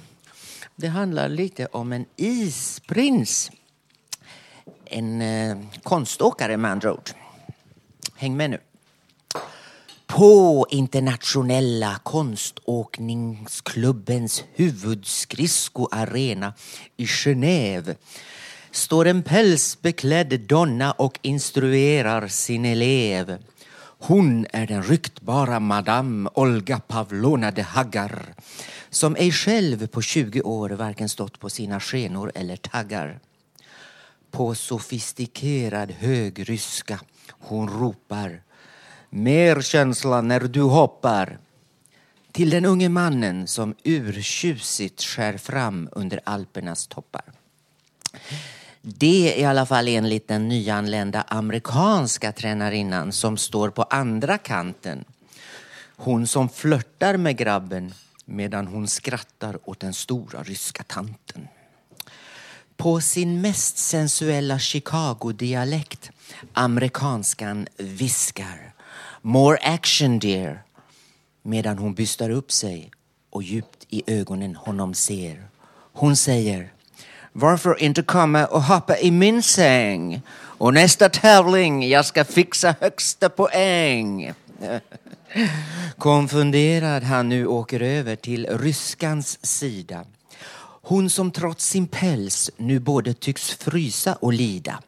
[0.75, 3.51] det handlar lite om en isprins.
[4.85, 7.09] En eh, konståkare med andra ord.
[8.15, 8.59] Häng med nu.
[10.05, 16.53] På internationella konståkningsklubbens huvudskridskoarena
[16.97, 17.95] i Genève
[18.71, 23.37] står en pälsbeklädd donna och instruerar sin elev.
[23.99, 28.25] Hon är den ryktbara madame Olga Pavlona de Haggar
[28.89, 33.19] som ej själv på 20 år varken stått på sina skenor eller taggar.
[34.35, 38.41] På sofistikerad högryska hon ropar
[39.09, 41.37] Mer känsla när du hoppar
[42.31, 47.23] till den unge mannen som urtjusigt skär fram under Alpernas toppar.
[48.81, 55.05] Det är i alla fall enligt den nyanlända amerikanska tränarinnan som står på andra kanten.
[55.95, 57.93] Hon som flörtar med grabben
[58.25, 61.47] medan hon skrattar åt den stora ryska tanten.
[62.77, 66.09] På sin mest sensuella Chicago-dialekt
[66.53, 68.73] amerikanskan viskar
[69.21, 70.63] More action dear
[71.43, 72.91] medan hon bystar upp sig
[73.29, 75.47] och djupt i ögonen honom ser.
[75.93, 76.71] Hon säger
[77.31, 80.21] Varför inte komma och hoppa i min säng?
[80.57, 84.33] Och nästa tävling, jag ska fixa högsta poäng.
[85.97, 90.05] Konfunderad han nu åker över till ryskans sida.
[90.87, 94.79] Hon som trots sin päls nu både tycks frysa och lida.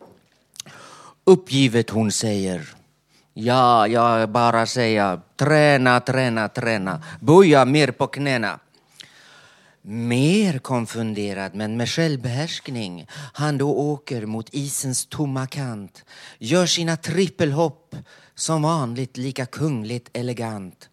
[1.23, 2.75] Uppgivet hon säger
[3.33, 7.03] Ja, jag bara säger träna, träna, träna.
[7.19, 8.60] Böja mer på knäna.
[9.81, 16.05] Mer konfunderad men med självbehärskning han då åker mot isens tomma kant
[16.38, 17.95] gör sina trippelhopp
[18.36, 20.89] som vanligt lika kungligt elegant.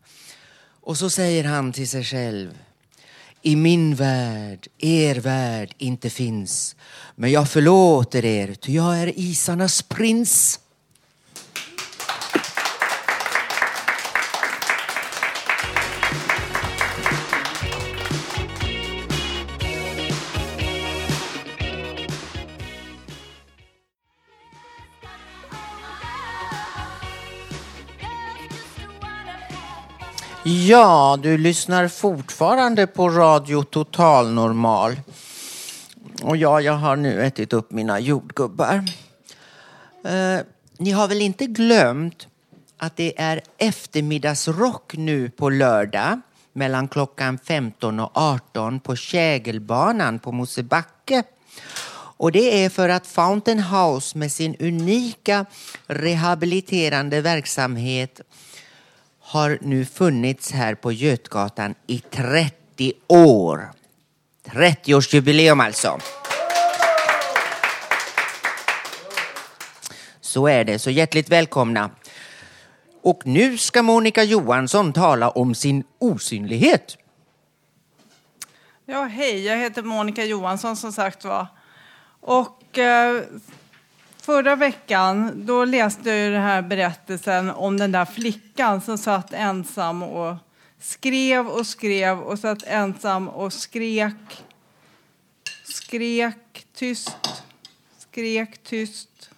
[0.81, 2.59] Och så säger han till sig själv
[3.47, 6.77] i min värld, er värld inte finns
[7.15, 10.61] men jag förlåter er ty jag är isarnas prins.
[30.47, 35.01] Ja, du lyssnar fortfarande på Radio Total Normal.
[36.23, 38.85] Och ja, jag har nu ätit upp mina jordgubbar.
[40.05, 40.41] Eh,
[40.79, 42.29] ni har väl inte glömt
[42.77, 46.21] att det är eftermiddagsrock nu på lördag
[46.53, 51.23] mellan klockan 15 och 18 på Kägelbanan på Mosebacke.
[52.17, 55.47] Och det är för att Fountain House med sin unika
[55.87, 58.21] rehabiliterande verksamhet
[59.27, 63.71] har nu funnits här på Götgatan i 30 år.
[64.45, 65.99] 30-årsjubileum alltså.
[70.21, 71.91] Så är det, så hjärtligt välkomna.
[73.03, 76.97] Och nu ska Monica Johansson tala om sin osynlighet.
[78.87, 81.47] Ja, hej, jag heter Monica Johansson som sagt var.
[82.21, 83.23] Och eh,
[84.25, 90.03] förra veckan då läste jag den här berättelsen om den där flickan som satt ensam
[90.03, 90.37] och
[90.81, 94.45] skrev och skrev och satt ensam och skrek.
[95.65, 97.45] Skrek tyst,
[97.99, 99.31] skrek tyst.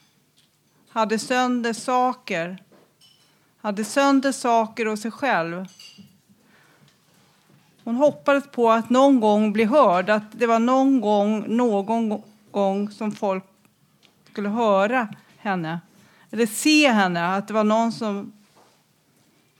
[0.88, 2.62] Hade sönder saker.
[3.61, 5.66] Hade sönder saker och sig själv.
[7.85, 12.90] Hon hoppades på att någon gång bli hörd, att det var någon gång, någon gång
[12.90, 13.44] som folk
[14.37, 15.81] skulle höra henne.
[16.31, 18.33] Eller se henne, att det var någon som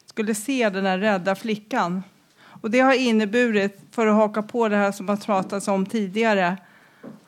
[0.07, 2.03] skulle se den här rädda flickan.
[2.45, 6.57] Och det har inneburit, för att haka på det här som har pratats om tidigare,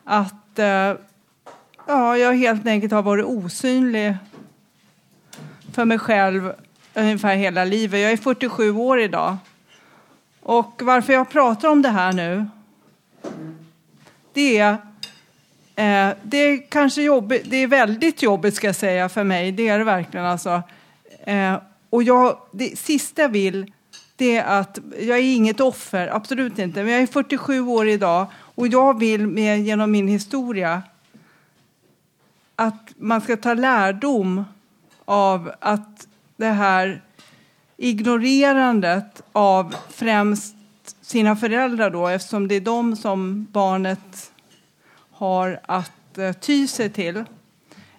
[0.03, 0.93] att eh,
[1.87, 4.17] ja, jag helt enkelt har varit osynlig
[5.73, 6.53] för mig själv
[6.93, 7.99] ungefär hela livet.
[7.99, 9.37] Jag är 47 år idag.
[10.41, 12.45] Och varför jag pratar om det här nu,
[14.33, 14.88] det är
[15.79, 19.67] eh, det är kanske jobbigt, det är väldigt jobbigt ska jag säga för mig, det
[19.67, 20.61] är det verkligen alltså.
[21.23, 21.55] Eh,
[21.89, 23.71] och jag, det sista jag vill,
[24.15, 28.27] det är att, jag är inget offer, absolut inte, men jag är 47 år idag
[28.35, 30.81] och jag vill med, genom min historia
[32.55, 34.45] att man ska ta lärdom
[35.05, 37.01] av att det här
[37.77, 40.55] ignorerandet av främst
[41.01, 44.28] sina föräldrar då, eftersom det är de som barnet
[45.19, 47.23] har att eh, ty sig till.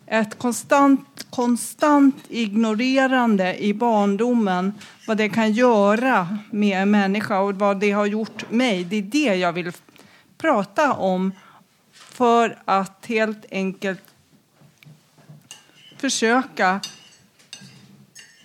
[0.07, 4.73] Ett konstant, konstant ignorerande i barndomen,
[5.07, 8.85] vad det kan göra med en människa och vad det har gjort mig.
[8.85, 9.73] Det är det jag vill
[10.39, 11.33] prata om
[11.93, 14.03] för att helt enkelt
[15.97, 16.81] försöka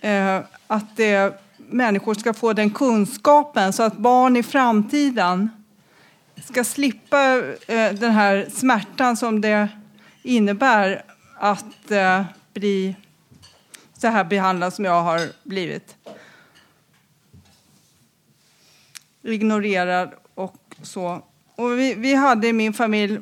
[0.00, 5.50] eh, att det, människor ska få den kunskapen så att barn i framtiden
[6.44, 9.68] ska slippa eh, den här smärtan som det
[10.22, 12.96] innebär att eh, bli
[13.98, 15.96] så här behandlad som jag har blivit.
[19.22, 21.22] Ignorerad och så.
[21.54, 23.18] Och vi, vi hade i min familj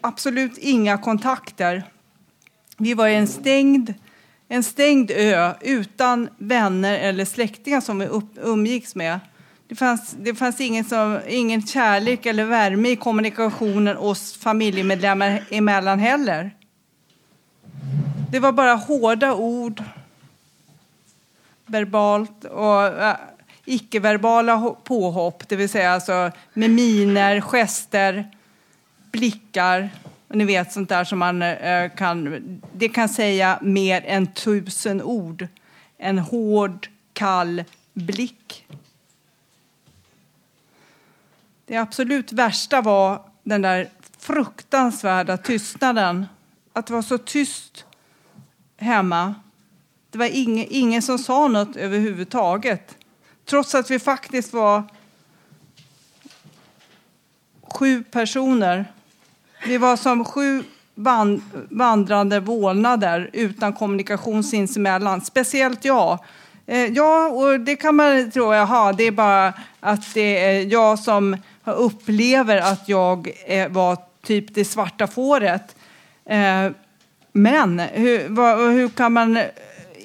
[0.00, 1.84] absolut inga kontakter.
[2.76, 3.94] Vi var en stängd
[4.48, 9.20] en stängd ö utan vänner eller släktingar som vi upp, umgicks med.
[9.68, 15.98] Det fanns, det fanns ingen, som, ingen kärlek eller värme i kommunikationen oss familjemedlemmar emellan
[15.98, 16.50] heller.
[18.30, 19.82] Det var bara hårda ord,
[21.66, 23.16] verbalt och äh,
[23.64, 28.30] icke-verbala påhopp, det vill säga alltså med miner, gester,
[29.12, 29.90] blickar
[30.34, 35.46] ni vet sånt där som man äh, kan, det kan säga mer än tusen ord.
[35.98, 38.63] En hård, kall blick.
[41.66, 46.26] Det absolut värsta var den där fruktansvärda tystnaden.
[46.72, 47.84] Att det var så tyst
[48.76, 49.34] hemma.
[50.10, 52.96] Det var ingen, ingen som sa något överhuvudtaget.
[53.44, 54.82] Trots att vi faktiskt var
[57.62, 58.94] sju personer
[59.66, 60.64] vi var som sju
[61.70, 65.20] vandrande vålnader utan kommunikation sinsemellan.
[65.20, 66.18] Speciellt jag.
[66.66, 70.98] Eh, ja, och det kan man tro, jaha, det är bara att det är jag
[70.98, 75.76] som upplever att jag eh, var typ det svarta fåret.
[76.26, 76.70] Eh,
[77.32, 79.38] men hur, hur kan man...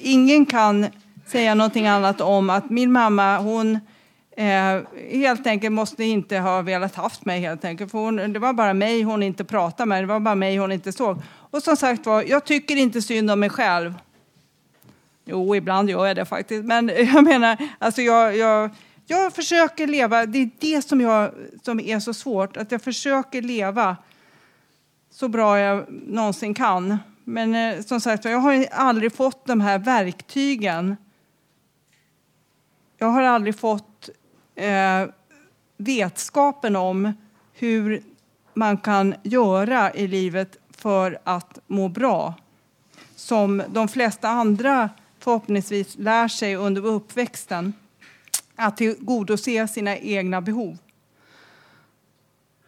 [0.02, 0.86] Ingen kan
[1.26, 3.78] säga någonting annat om att min mamma, hon
[4.40, 7.90] Eh, helt enkelt måste inte ha velat haft mig helt enkelt.
[7.90, 10.72] För hon, det var bara mig hon inte pratade med, det var bara mig hon
[10.72, 11.22] inte såg.
[11.26, 13.94] Och som sagt var, jag tycker inte synd om mig själv.
[15.24, 16.64] Jo, ibland gör jag det faktiskt.
[16.64, 18.70] Men jag menar, alltså jag, jag,
[19.10, 21.30] jag försöker leva, det är det som, jag,
[21.62, 23.96] som är så svårt, att jag försöker leva
[25.10, 26.98] så bra jag någonsin kan.
[27.24, 30.96] Men eh, som sagt jag har aldrig fått de här verktygen.
[32.98, 34.10] Jag har aldrig fått
[34.54, 35.06] eh,
[35.76, 37.12] vetskapen om
[37.52, 38.02] hur
[38.54, 42.34] man kan göra i livet för att må bra.
[43.16, 47.72] Som de flesta andra förhoppningsvis lär sig under uppväxten.
[48.62, 50.78] Att tillgodose sina egna behov.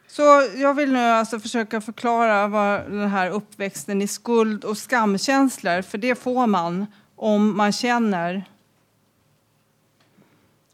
[0.06, 0.22] Så
[0.56, 5.98] jag vill nu alltså försöka förklara vad den här uppväxten i skuld och skamkänslor, för
[5.98, 6.86] det får man
[7.16, 8.44] om man känner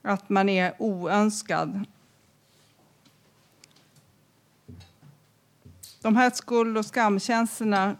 [0.02, 1.84] att man är oönskad.
[6.02, 7.96] De här skuld och skamkänslorna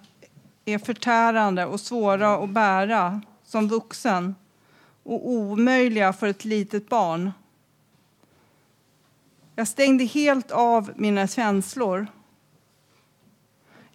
[0.65, 4.35] är förtärande och svåra att bära som vuxen
[5.09, 7.33] och omöjliga för ett litet barn.
[9.55, 12.07] Jag stängde helt av mina känslor.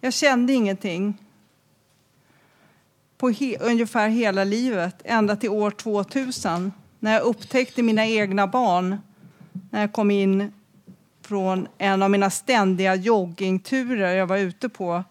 [0.00, 1.18] Jag kände ingenting
[3.18, 8.96] på he ungefär hela livet, ända till år 2000 när jag upptäckte mina egna barn
[9.70, 10.52] när jag kom in
[11.22, 15.04] från en av mina ständiga joggingturer jag var ute på.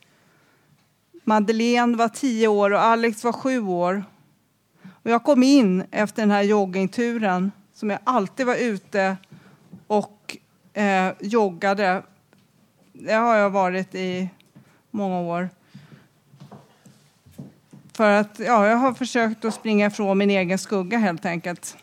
[1.23, 4.03] Madeleine var tio år och Alex var sju år.
[5.03, 9.17] Och jag kom in efter den här joggingturen som jag alltid var ute
[9.87, 10.37] och
[10.73, 12.03] eh, joggade.
[12.93, 14.29] Det har jag varit i
[14.91, 15.49] många år.
[17.93, 21.77] För att ja, jag har försökt att springa ifrån min egen skugga helt enkelt.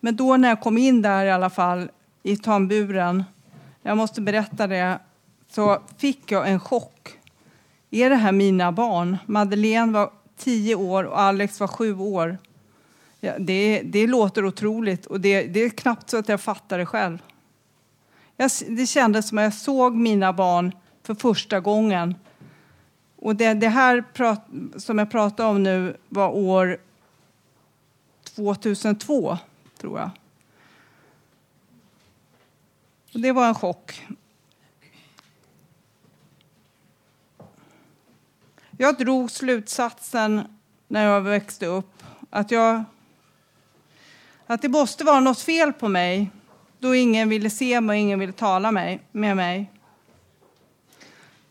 [0.00, 1.90] Men då när jag kom in där i alla fall
[2.22, 3.24] i tamburen,
[3.82, 4.98] jag måste berätta det,
[5.50, 7.18] så fick jag en chock.
[7.90, 9.18] Är det här mina barn?
[9.26, 10.10] Madeleine var
[10.42, 12.38] tio år och Alex var sju år.
[13.20, 16.86] Ja, det, det låter otroligt och det, det är knappt så att jag fattar det
[16.86, 17.22] själv.
[18.36, 20.72] Jag, det kändes som att jag såg mina barn
[21.02, 22.14] för första gången.
[23.16, 26.78] Och det, det här prat, som jag pratar om nu var år
[28.24, 29.38] 2002,
[29.80, 30.10] tror jag.
[33.14, 34.02] Och det var en chock.
[38.82, 40.42] Jag drog slutsatsen
[40.88, 42.84] när jag växte upp att, jag,
[44.46, 46.30] att det måste vara något fel på mig
[46.78, 48.70] då ingen ville se mig och ingen ville tala
[49.12, 49.72] med mig.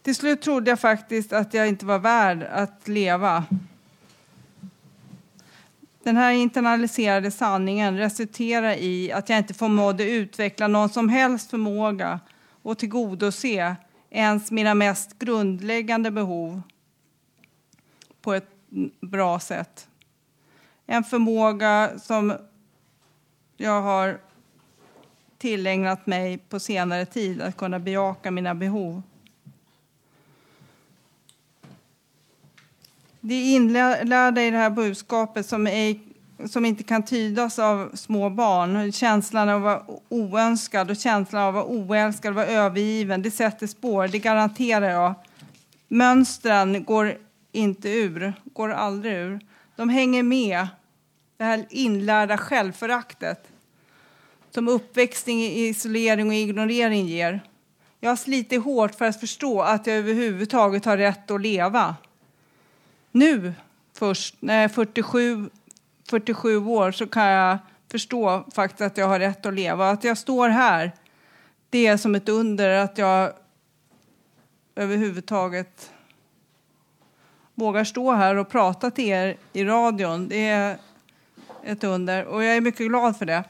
[0.04, 3.44] Till slut trodde jag faktiskt att jag inte var värd att leva.
[6.04, 12.20] Den här internaliserade sanningen resulterar i att jag inte förmådde utveckla någon som helst förmåga
[12.64, 13.76] att tillgodose
[14.10, 16.62] ens mina mest grundläggande behov
[18.22, 18.50] på ett
[19.02, 19.88] bra sätt.
[20.86, 22.34] En förmåga som
[23.58, 24.20] jag har
[25.38, 29.02] tillägnat mig på senare tid, att kunna bejaka mina behov.
[33.22, 36.00] Det inlärda i det här budskapet som, är,
[36.48, 38.92] som inte kan tydas av små barn.
[38.92, 43.32] Känslan av att vara oönskad och känslan av att vara oälskad och vara övergiven, det
[43.32, 45.14] sätter spår, det garanterar jag.
[45.88, 47.18] Mönstren går
[47.52, 49.40] inte ur, går aldrig ur.
[49.76, 50.68] De hänger med,
[51.38, 53.48] det här inlärda självföraktet
[54.52, 57.42] som uppväxting i isolering och ignorering ger.
[58.00, 61.96] Jag har slitit hårt för att förstå att jag överhuvudtaget har rätt att leva.
[63.12, 63.54] Nu
[63.94, 65.50] först, när jag är 47,
[66.10, 67.58] 47 år, så kan jag
[67.92, 69.90] förstå faktiskt att jag har rätt att leva.
[69.90, 70.92] Att jag står här,
[71.70, 73.34] det är som ett under att jag
[74.76, 75.91] överhuvudtaget
[77.56, 80.28] vågar stå här och prata till er i radion.
[80.28, 80.78] Det är
[81.64, 83.44] ett under och jag är mycket glad för det.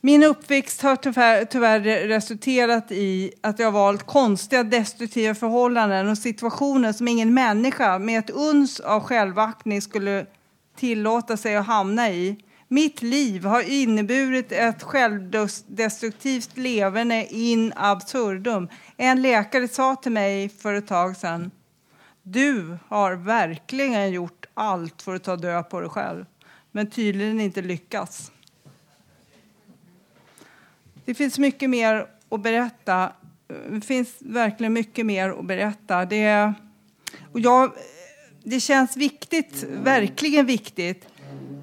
[0.00, 6.92] Min uppväxt har tyvärr, tyvärr resulterat i att jag valt konstiga destruktiva förhållanden och situationer
[6.92, 10.26] som ingen människa med ett uns av självaktning skulle
[10.76, 12.36] tillåta sig att hamna i.
[12.68, 18.68] Mitt liv har inneburit ett självdestruktivt leverne in absurdum.
[18.96, 21.50] En läkare sa till mig för ett tag sedan
[22.28, 26.24] du har verkligen gjort allt för att ta död på dig själv,
[26.72, 28.32] men tydligen inte lyckats.
[31.04, 33.12] Det finns mycket mer att berätta.
[33.70, 36.04] Det finns verkligen mycket mer att berätta.
[36.04, 36.52] Det,
[37.32, 37.72] och jag,
[38.42, 41.08] det känns viktigt, verkligen viktigt.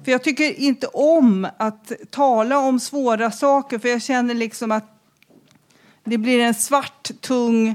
[0.04, 5.00] För jag tycker inte om att tala om svåra saker, för jag känner liksom att
[6.04, 7.74] det blir en svart, tung,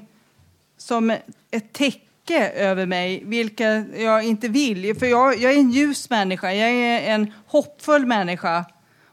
[0.78, 1.10] som
[1.52, 4.96] ett täcke över mig, vilket jag inte vill.
[4.96, 8.66] För jag, jag är en ljus människa, jag är en hoppfull människa.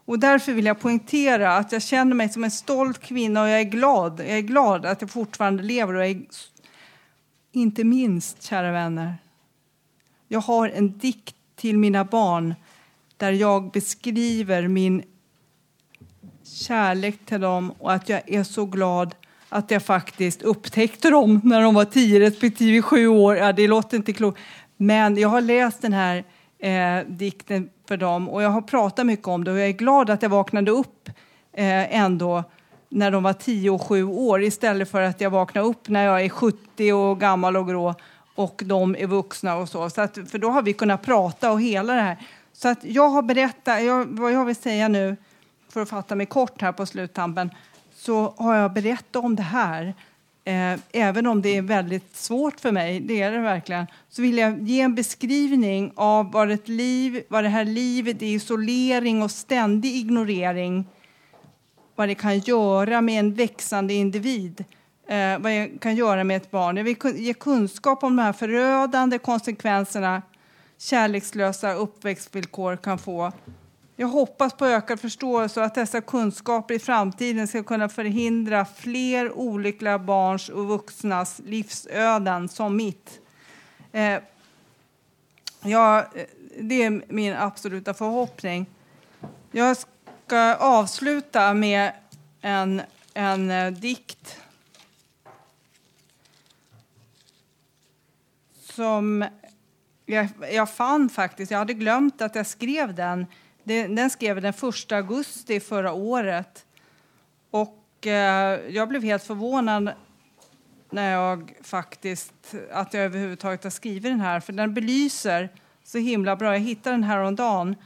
[0.07, 3.61] Och därför vill jag poängtera att jag känner mig som en stolt kvinna och jag
[3.61, 4.21] är glad.
[4.21, 6.23] Jag är glad att jag fortfarande lever och är,
[7.53, 9.15] inte minst, kära vänner,
[10.29, 12.55] jag har en dikt till mina barn
[13.17, 15.03] där jag beskriver min
[16.45, 19.15] kärlek till dem och att jag är så glad
[19.49, 23.37] att jag faktiskt upptäckte dem när de var tio respektive sju år.
[23.37, 24.41] Ja, det låter inte klokt.
[24.77, 26.25] Men jag har läst den här
[26.59, 30.11] eh, dikten för dem och jag har pratat mycket om det och jag är glad
[30.11, 31.09] att jag vaknade upp
[31.53, 32.45] eh, ändå
[32.89, 36.25] när de var tio och sju år istället för att jag vaknar upp när jag
[36.25, 37.95] är 70 och gammal och grå
[38.35, 39.91] och de är vuxna och så.
[39.91, 42.17] så att, för då har vi kunnat prata och hela det här.
[42.53, 45.17] Så att jag har berättat, jag, vad jag vill säga nu,
[45.69, 47.51] för att fatta mig kort här på sluttampen,
[48.07, 49.95] så har jag berättat om det här
[50.45, 54.39] eh, även om det är väldigt svårt för mig, det är det verkligen, så vill
[54.39, 59.31] jag ge en beskrivning av vad, ett liv, vad det här livet i isolering och
[59.31, 60.85] ständig ignorering,
[61.95, 64.65] vad det kan göra med en växande individ.
[65.09, 66.77] Eh, vad det kan göra med ett barn.
[66.77, 70.23] Jag vill ge kunskap om de här förödande konsekvenserna
[70.79, 73.33] kärlekslösa uppväxtvillkor kan få.
[73.99, 79.33] Jag hoppas på ökad förståelse och att dessa kunskaper i framtiden ska kunna förhindra fler
[79.33, 83.21] olyckliga barns och vuxnas livsöden som mitt.
[83.93, 84.19] Eh,
[85.63, 86.27] ja, eh,
[86.61, 88.67] det är min absoluta förhoppning.
[89.51, 91.93] Jag ska avsluta med
[92.41, 92.83] en,
[93.15, 94.41] en eh, dikt
[98.61, 99.25] som
[100.07, 103.27] jag, jag fann faktiskt, jag hade glömt att jag skrev den.
[103.67, 106.67] Den skrev den 1 augusti förra året.
[107.51, 109.93] Och eh, jag blev helt förvånad
[110.91, 114.41] när jag faktiskt, att jag överhuvudtaget har skrivit den här.
[114.41, 115.49] För den belyser
[115.85, 116.53] så himla bra.
[116.53, 117.77] Jag hittade den här om dagen.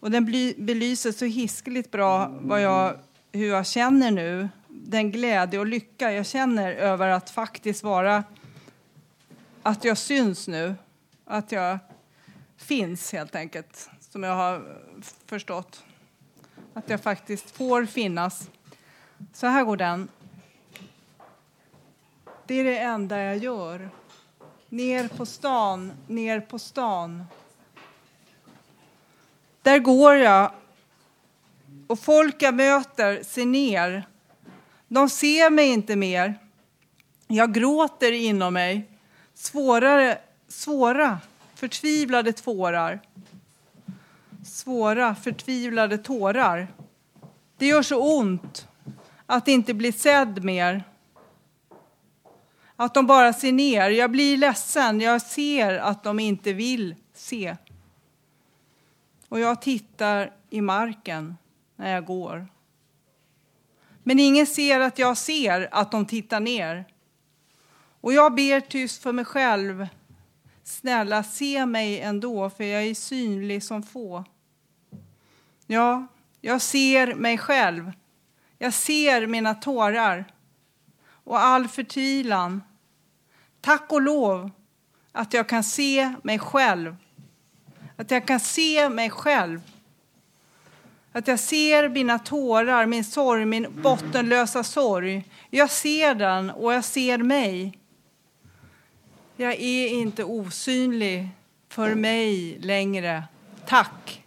[0.00, 0.24] Och den
[0.56, 2.98] belyser så hiskeligt bra vad jag,
[3.32, 4.48] hur jag känner nu.
[4.68, 8.24] Den glädje och lycka jag känner över att faktiskt vara,
[9.62, 10.74] att jag syns nu
[11.24, 11.78] att jag
[12.56, 14.62] finns helt enkelt, som jag har
[15.26, 15.84] förstått.
[16.74, 18.50] Att jag faktiskt får finnas.
[19.32, 20.08] Så här går den.
[22.46, 23.90] Det är det enda jag gör.
[24.68, 27.24] Ner på stan, ner på stan.
[29.62, 30.52] Där går jag
[31.86, 34.06] och folk jag möter ser ner.
[34.88, 36.38] De ser mig inte mer.
[37.26, 38.90] Jag gråter inom mig.
[39.34, 41.18] Svårare svåra,
[41.54, 43.00] förtvivlade tårar.
[44.56, 46.68] Svåra, förtvivlade tårar.
[47.56, 48.68] Det gör så ont
[49.26, 50.84] att inte bli sedd mer.
[52.76, 53.90] Att de bara ser ner.
[53.90, 55.00] Jag blir ledsen.
[55.00, 57.56] Jag ser att de inte vill se.
[59.28, 61.36] Och jag tittar i marken
[61.76, 62.48] när jag går.
[64.02, 66.84] Men ingen ser att jag ser att de tittar ner.
[68.00, 69.86] Och jag ber tyst för mig själv
[70.62, 74.24] Snälla, se mig ändå, för jag är synlig som få.
[75.66, 76.06] Ja,
[76.40, 77.92] jag ser mig själv.
[78.58, 80.24] Jag ser mina tårar
[81.08, 82.62] och all förtvivlan.
[83.60, 84.50] Tack och lov
[85.12, 86.96] att jag kan se mig själv.
[87.96, 89.60] Att jag kan se mig själv.
[91.12, 95.24] Att jag ser mina tårar, min sorg, min bottenlösa sorg.
[95.50, 97.78] Jag ser den och jag ser mig.
[99.36, 101.28] Jag är inte osynlig
[101.68, 103.24] för mig längre.
[103.66, 104.25] Tack.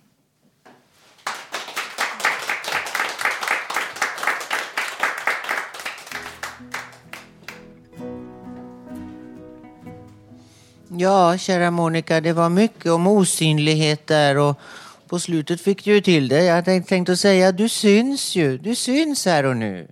[10.99, 14.59] Ja, kära Monica, det var mycket om osynlighet där och
[15.07, 16.43] på slutet fick du ju till det.
[16.43, 18.57] Jag hade tänkt att säga, du syns ju.
[18.57, 19.87] Du syns här och nu.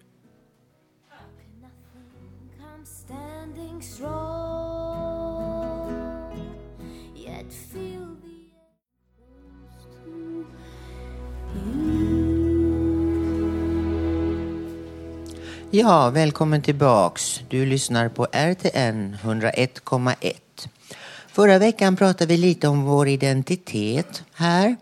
[15.72, 17.42] Ja, välkommen tillbaks.
[17.50, 20.47] Du lyssnar på RTN 101,1.
[21.38, 24.76] Förra veckan pratade vi lite om vår identitet här.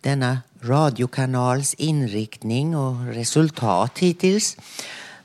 [0.00, 4.56] Denna radiokanals inriktning och resultat hittills.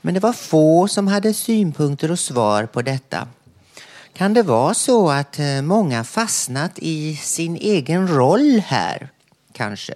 [0.02, 3.28] Men det var få som hade synpunkter och svar på detta.
[4.14, 9.10] Kan det vara så att eh, många fastnat i sin egen roll här,
[9.54, 9.94] kanske?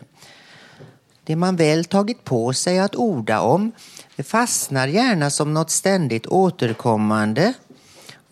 [1.24, 3.72] Det man väl tagit på sig att orda om
[4.16, 7.54] det fastnar gärna som något ständigt återkommande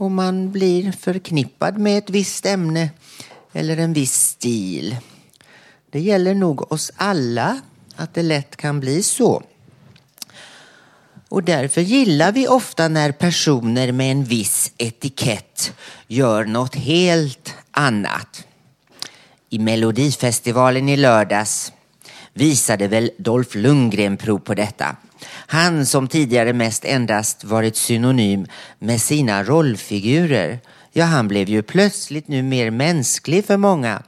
[0.02, 2.90] och man blir förknippad med ett visst ämne
[3.54, 4.98] eller en viss stil.
[5.92, 7.62] Det gäller nog oss alla
[7.96, 9.44] att det lätt kan bli så.
[11.30, 15.74] Och därför gillar vi ofta när personer med en viss etikett
[16.08, 18.46] gör något helt annat.
[19.50, 21.74] I Melodifestivalen i lördags
[22.34, 24.96] visade väl Dolph Lundgren prov på detta.
[25.52, 28.46] Han som tidigare mest endast varit synonym
[28.80, 30.60] med sina rollfigurer.
[30.92, 34.04] Ja, han blev ju plötsligt nu mer mänsklig för många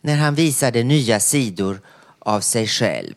[0.00, 1.80] när han visade nya sidor
[2.18, 3.14] av sig själv.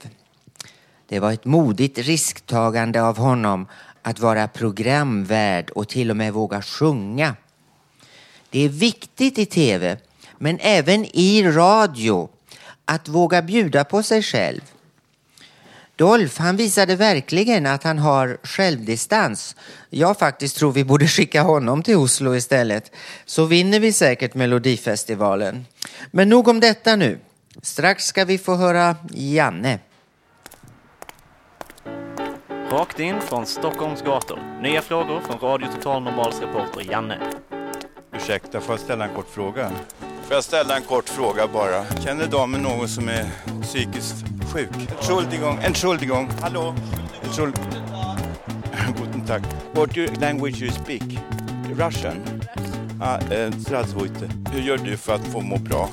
[1.09, 3.67] Det var ett modigt risktagande av honom
[4.01, 7.35] att vara programvärd och till och med våga sjunga.
[8.49, 9.97] Det är viktigt i tv,
[10.37, 12.29] men även i radio,
[12.85, 14.61] att våga bjuda på sig själv
[15.97, 19.55] Dolph, han visade verkligen att han har självdistans.
[19.89, 22.91] Jag faktiskt tror vi borde skicka honom till Oslo istället.
[23.25, 25.65] Så vinner vi säkert Melodifestivalen.
[26.11, 27.19] Men nog om detta nu.
[27.61, 29.79] Strax ska vi få höra Janne.
[32.71, 34.39] Rakt in från Stockholms gator.
[34.61, 37.19] Nya frågor från Radio Total Normals reporter Janne.
[38.15, 39.71] Ursäkta, får jag ställa en kort fråga?
[40.23, 41.85] Får jag ställa en kort fråga bara?
[42.03, 43.25] Känner damen någon som är
[43.61, 44.69] psykiskt sjuk?
[44.91, 46.75] Entschuldigung, Entschuldigung, hallå?
[47.23, 47.59] Entschuld...
[48.97, 49.41] Guten Tag.
[49.73, 51.03] What language you speak?
[51.75, 52.17] Russian?
[53.01, 53.51] Ah, eh.
[54.51, 55.89] Hur gör du för att få må bra?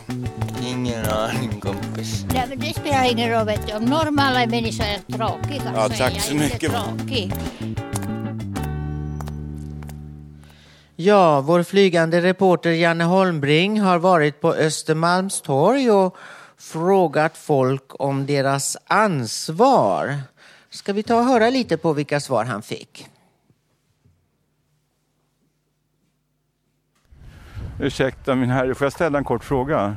[0.66, 2.26] Ingen aning kompis.
[2.34, 3.46] Nej, men det spelar ingen roll.
[3.46, 3.72] Vet du.
[3.76, 6.72] Om normala människor är tråkiga Ja, så är tack jag så inte mycket.
[6.72, 7.32] tråkig.
[10.96, 16.16] Ja, vår flygande reporter Janne Holmbring har varit på Östermalmstorg och
[16.64, 20.14] frågat folk om deras ansvar.
[20.70, 23.08] Ska vi ta och höra lite på vilka svar han fick?
[27.80, 29.96] Ursäkta min herre, får jag ställa en kort fråga?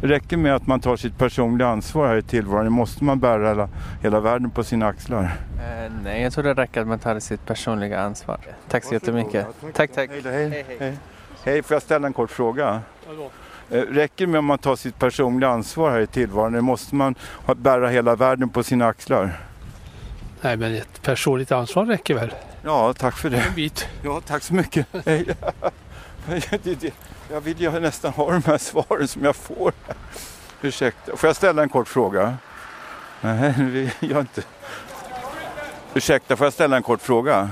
[0.00, 2.72] Det räcker med att man tar sitt personliga ansvar här i tillvaron.
[2.72, 3.68] Måste man bära hela,
[4.02, 5.22] hela världen på sina axlar?
[5.58, 8.38] Eh, nej, jag tror det räcker att man tar sitt personliga ansvar.
[8.68, 9.46] Tack så jättemycket.
[9.74, 10.10] Tack, tack.
[10.10, 10.98] Hej, hej, hej.
[11.44, 12.80] Hej, får jag ställa en kort fråga?
[13.08, 16.54] Eh, Räcker det med att man tar sitt personliga ansvar här i tillvaron?
[16.54, 17.14] Eller måste man
[17.56, 19.40] bära hela världen på sina axlar?
[20.40, 22.34] Nej, men ett personligt ansvar räcker väl?
[22.62, 23.36] Ja, tack för det.
[23.36, 23.88] En bit.
[24.02, 24.86] Ja, tack så mycket.
[27.30, 29.72] Jag vill ju nästan ha de här svaren som jag får.
[30.62, 32.36] Ursäkta, får jag ställa en kort fråga?
[33.20, 34.42] Nej, gör inte.
[35.94, 37.50] Ursäkta, får jag ställa en kort fråga?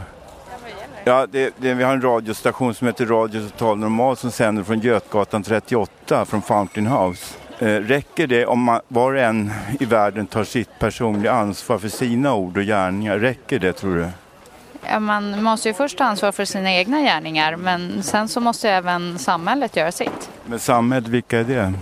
[1.06, 4.80] Ja, det, det, vi har en radiostation som heter Radio Total Normal som sänder från
[4.80, 7.34] Götgatan 38 från Fountain House.
[7.58, 11.88] Eh, räcker det om man, var och en i världen tar sitt personliga ansvar för
[11.88, 13.18] sina ord och gärningar?
[13.18, 14.08] Räcker det tror du?
[14.90, 18.70] Ja, man måste ju först ta ansvar för sina egna gärningar men sen så måste
[18.70, 20.30] även samhället göra sitt.
[20.46, 21.72] Men samhället, vilka är det?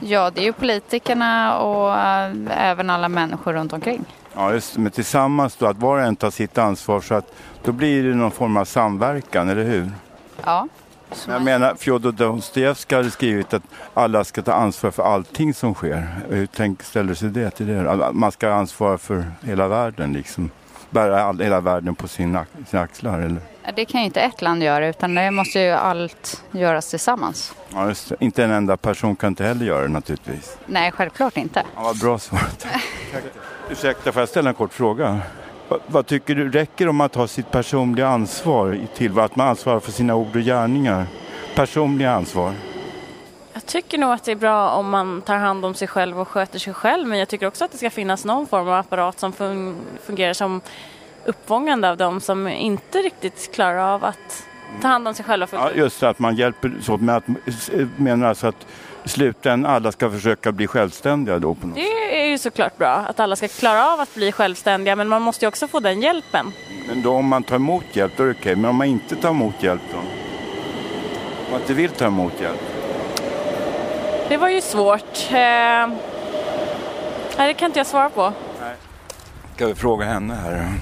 [0.00, 2.32] Ja, det är ju politikerna och äh,
[2.70, 4.04] även alla människor runt omkring.
[4.34, 4.76] Ja, just.
[4.76, 7.32] Men tillsammans då, att var och en tar sitt ansvar så att
[7.62, 9.90] då blir det någon form av samverkan, eller hur?
[10.44, 10.68] Ja.
[11.26, 13.62] Men jag menar, Fjodor Dostojevskij hade skrivit att
[13.94, 16.06] alla ska ta ansvar för allting som sker.
[16.28, 17.90] Hur tänk, ställer sig det till det?
[17.90, 20.50] Att Man ska ansvara för hela världen, liksom.
[20.90, 23.40] Bära all, hela världen på sina, sina axlar, eller?
[23.76, 27.54] Det kan ju inte ett land göra utan det måste ju allt göras tillsammans.
[27.74, 28.16] Ja, just det.
[28.20, 30.56] Inte en enda person kan inte heller göra det naturligtvis.
[30.66, 31.62] Nej, självklart inte.
[31.74, 32.40] Ja, vad bra svar.
[33.70, 35.20] Ursäkta, får jag ställa en kort fråga?
[35.68, 39.80] Vad, vad tycker du räcker om att ha sitt personliga ansvar till att man ansvarar
[39.80, 41.06] för sina ord och gärningar?
[41.54, 42.52] Personliga ansvar.
[43.52, 46.28] Jag tycker nog att det är bra om man tar hand om sig själv och
[46.28, 49.18] sköter sig själv men jag tycker också att det ska finnas någon form av apparat
[49.20, 50.60] som fun- fungerar som
[51.24, 54.46] uppfångande av dem som inte riktigt klarar av att
[54.82, 57.24] ta hand om sig själva Ja, just det, att man hjälper så med att
[57.96, 58.66] menar alltså att
[59.08, 62.94] i slutändan alla ska försöka bli självständiga då på något Det är ju såklart bra
[62.94, 66.02] att alla ska klara av att bli självständiga men man måste ju också få den
[66.02, 66.52] hjälpen.
[66.88, 69.16] Men då om man tar emot hjälp då är det okej, men om man inte
[69.16, 69.98] tar emot hjälp då?
[69.98, 70.04] Om
[71.50, 72.60] man inte vill ta emot hjälp?
[74.28, 75.30] Det var ju svårt.
[75.30, 75.36] Eh...
[77.36, 78.32] Nej, det kan inte jag svara på.
[79.54, 80.72] Ska vi fråga henne här?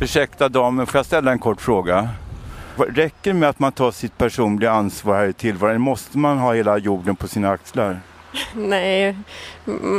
[0.00, 2.08] Ursäkta damen, får jag ställa en kort fråga?
[2.78, 5.70] Räcker det med att man tar sitt personliga ansvar här i tillvaron?
[5.70, 8.00] Eller Måste man ha hela jorden på sina axlar?
[8.54, 9.16] Nej,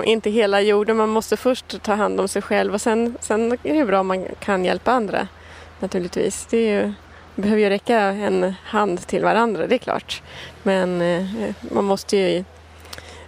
[0.03, 0.97] inte hela jorden.
[0.97, 4.07] Man måste först ta hand om sig själv och sen, sen är det bra om
[4.07, 5.28] man kan hjälpa andra.
[5.80, 6.47] Naturligtvis.
[6.49, 6.93] Det, är ju,
[7.36, 10.21] behöver ju räcka en hand till varandra, det är klart.
[10.63, 11.25] Men eh,
[11.71, 12.43] man måste ju...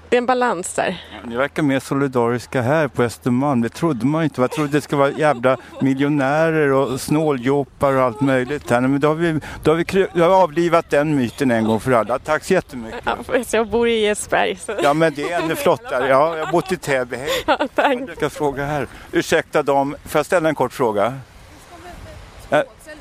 [0.10, 1.02] Det är en balans där.
[1.24, 3.62] Ni verkar mer solidariska här på Östermalm.
[3.62, 4.42] Det trodde man inte.
[4.42, 8.82] Jag trodde det skulle vara jävla miljonärer och snåljåpar och allt möjligt här.
[8.82, 9.84] Men då har vi, då har vi,
[10.14, 12.20] då har vi avlivat den myten en gång för alla.
[12.20, 13.00] Tack så jättemycket.
[13.06, 13.18] Ja,
[13.52, 14.56] jag bor i Edsberg.
[14.56, 14.76] Så.
[14.84, 16.08] Ja men det är ännu flottare.
[16.10, 17.16] Ja, jag har bott i Täby.
[17.16, 17.30] Hej.
[17.48, 17.98] Ja, tack.
[18.20, 18.88] Jag fråga här.
[19.12, 21.14] Ursäkta dam, får jag ställa en kort fråga?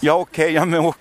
[0.00, 0.96] Ja okej, ja, men åk,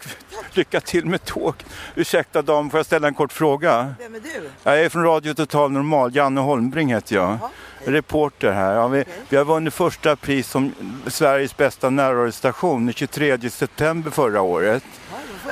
[0.53, 1.53] lycka till med tåg.
[1.95, 3.95] Ursäkta dam, får jag ställa en kort fråga?
[3.99, 4.49] Vem är du?
[4.63, 7.37] Jag är från Radio Total Normal, Janne Holmbring heter jag.
[7.85, 8.73] Reporter här.
[8.75, 10.73] Ja, vi, vi har vunnit första pris som
[11.07, 14.83] Sveriges bästa närradiostation den 23 september förra året.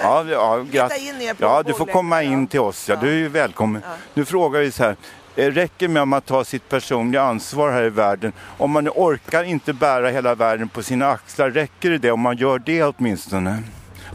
[0.01, 0.89] Ja, ja, på
[1.37, 2.89] ja, du får komma in till oss.
[2.89, 3.81] Ja, du är välkommen.
[4.13, 4.95] Nu frågar vi så här.
[5.35, 8.33] Eh, Räcker med om man tar sitt personliga ansvar här i världen?
[8.57, 12.37] Om man orkar inte bära hela världen på sina axlar, räcker det det om man
[12.37, 13.63] gör det åtminstone?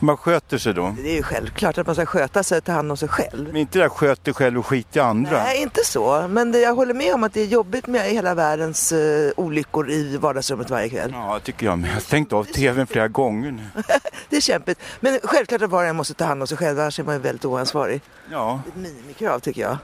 [0.03, 0.97] Man sköter sig då.
[1.03, 3.47] Det är ju självklart att man ska sköta sig och ta hand om sig själv.
[3.47, 5.43] Men inte det där sköt dig själv och skit i andra.
[5.43, 6.29] Nej, inte så.
[6.29, 9.91] Men det, jag håller med om att det är jobbigt med hela världens uh, olyckor
[9.91, 11.11] i vardagsrummet varje kväll.
[11.15, 11.91] Ja, det tycker jag med.
[11.91, 13.63] Jag har stängt av tvn flera gånger nu.
[14.29, 14.81] det är kämpigt.
[15.01, 17.15] Men självklart att var och en måste ta hand om sig själv, annars är man
[17.15, 18.01] ju väldigt oansvarig.
[18.31, 18.61] Ja.
[18.65, 19.77] Det är ett minimikrav tycker jag.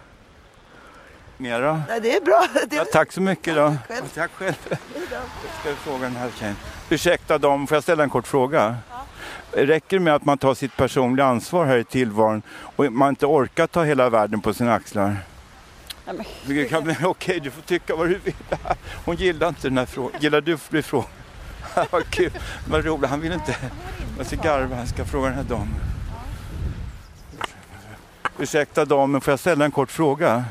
[1.37, 1.83] Mera?
[1.89, 2.47] Nej, det är bra.
[2.69, 2.79] Det är...
[2.79, 3.77] Ja, tack så mycket då.
[3.89, 4.05] Själv.
[4.15, 4.55] Tack själv.
[5.11, 5.21] Jag
[5.61, 6.57] ska fråga den här tjejen.
[6.91, 8.77] Ursäkta dem, får jag ställa en kort fråga?
[9.53, 13.27] Räcker det med att man tar sitt personliga ansvar här i tillvaron och man inte
[13.27, 15.17] orkar ta hela världen på sina axlar?
[16.45, 18.35] Okej, okay, du får tycka vad du vill.
[19.05, 20.21] Hon gillar inte den här frågan.
[20.21, 21.11] Gillar du att bli frågad?
[21.91, 22.31] vad kul,
[22.69, 23.11] vad roligt.
[23.11, 23.57] Han vill inte...
[24.19, 25.75] Jag ska garva, han ska fråga den här damen.
[28.39, 30.45] Ursäkta damen, får jag ställa en kort fråga?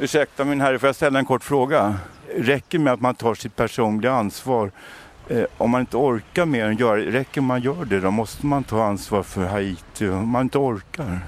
[0.00, 1.96] Ursäkta min herre, får jag ställa en kort fråga?
[2.36, 4.70] Räcker med att man tar sitt personliga ansvar?
[5.28, 8.10] Eh, om man inte orkar mer än det, räcker man gör det då?
[8.10, 11.20] Måste man ta ansvar för Haiti om man inte orkar?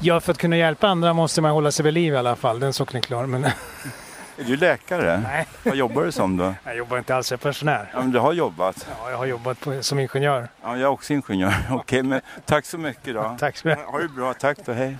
[0.00, 2.60] Ja, för att kunna hjälpa andra måste man hålla sig vid liv i alla fall.
[2.60, 3.26] Den saken är klar.
[3.26, 3.44] Men...
[4.38, 5.20] Är du läkare?
[5.20, 5.46] Nej.
[5.62, 6.54] Vad jobbar du som då?
[6.64, 7.90] Jag jobbar inte alls, jag är pensionär.
[7.92, 8.86] Ja, men du har jobbat?
[9.00, 10.48] Ja, jag har jobbat på, som ingenjör.
[10.62, 11.54] Ja, jag är också ingenjör.
[11.70, 13.36] Okej, men tack så mycket då.
[13.38, 13.84] Tack så mycket.
[13.84, 14.96] Ha det bra, tack då, hej.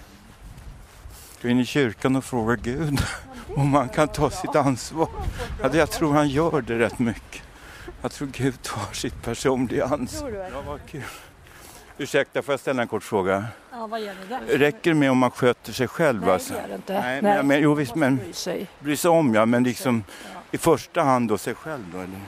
[1.45, 2.99] Gå in i kyrkan och fråga Gud
[3.57, 5.09] om man kan ta sitt ansvar.
[5.63, 7.43] Ja, jag tror han gör det rätt mycket.
[8.03, 10.31] Jag tror Gud tar sitt personliga ansvar.
[10.31, 11.03] Ja, vad kul.
[11.99, 13.45] Ursäkta, får jag ställa en kort fråga?
[13.73, 14.59] Ja, vad gäller det?
[14.59, 16.21] Räcker det med om man sköter sig själv?
[16.21, 16.55] Nej, alltså?
[16.55, 16.93] det gör det inte.
[17.01, 17.43] Nej, Nej.
[17.43, 18.67] men, jo, visst, men bry sig.
[18.81, 19.47] bry sig om, ja.
[19.47, 20.05] Men liksom
[20.51, 22.21] i första hand då sig själv då, eller?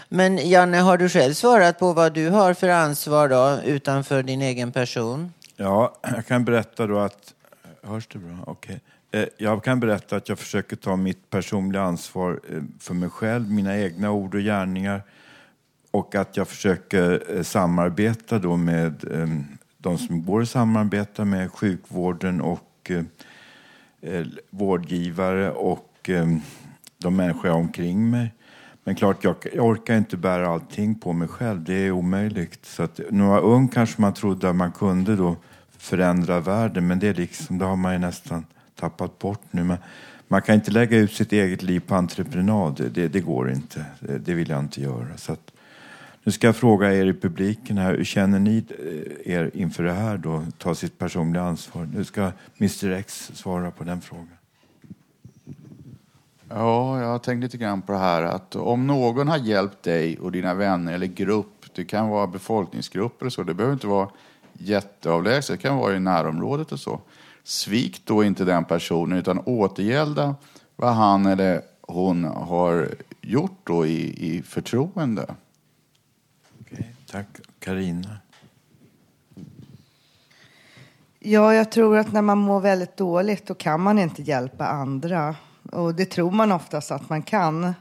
[0.09, 4.43] Men Janne, har du själv svarat på vad du har för ansvar då utanför din
[4.43, 5.33] egen person?
[5.57, 7.35] Ja, jag kan berätta då att...
[7.83, 8.39] Hörs det bra?
[8.47, 8.81] Okej.
[9.13, 9.29] Okay.
[9.37, 13.79] Jag kan berätta att jag försöker ta mitt personliga ansvar eh, för mig själv, mina
[13.79, 15.03] egna ord och gärningar.
[15.95, 19.29] Och att jag försöker eh, samarbeta då med eh,
[19.79, 22.91] de som går att samarbeta med, sjukvården och
[24.01, 26.11] eh, vårdgivare och
[26.99, 28.33] de människor jag har omkring mig.
[28.85, 31.65] Men klart, jag, jag orkar inte bära allting på mig själv.
[31.65, 32.67] Det är omöjligt.
[32.67, 35.37] Så att, när man var ung kanske man trodde att man kunde då
[35.79, 36.87] förändra världen.
[36.87, 39.65] Men det, är liksom, det har man ju nästan tappat bort nu.
[39.65, 39.77] Men
[40.29, 42.91] man kan inte lägga ut sitt eget liv på entreprenad.
[42.95, 43.85] Det, det går inte.
[44.01, 45.17] Det, det vill jag inte göra.
[45.17, 45.54] Så att,
[46.25, 47.97] nu ska jag fråga er i publiken här.
[47.97, 50.45] Hur känner ni eh, er inför det här då?
[50.59, 51.89] Ta sitt personliga ansvar.
[51.95, 54.29] Nu ska Mr X svara på den frågan.
[56.49, 60.19] Ja, jag har tänkt lite grann på det här att om någon har hjälpt dig
[60.19, 64.09] och dina vänner eller grupp, det kan vara befolkningsgrupper eller så, det behöver inte vara
[64.53, 67.01] jätteavlägset, det kan vara i närområdet och så.
[67.43, 70.35] Svik då inte den personen utan återgälda
[70.77, 72.89] vad han eller hon har
[73.21, 75.35] gjort då i, i förtroende.
[77.15, 77.41] Tack.
[77.59, 78.19] Karina.
[81.19, 85.37] Ja, jag tror att när man mår väldigt dåligt då kan man inte hjälpa andra.
[85.73, 87.75] Och det tror man oftast att man kan.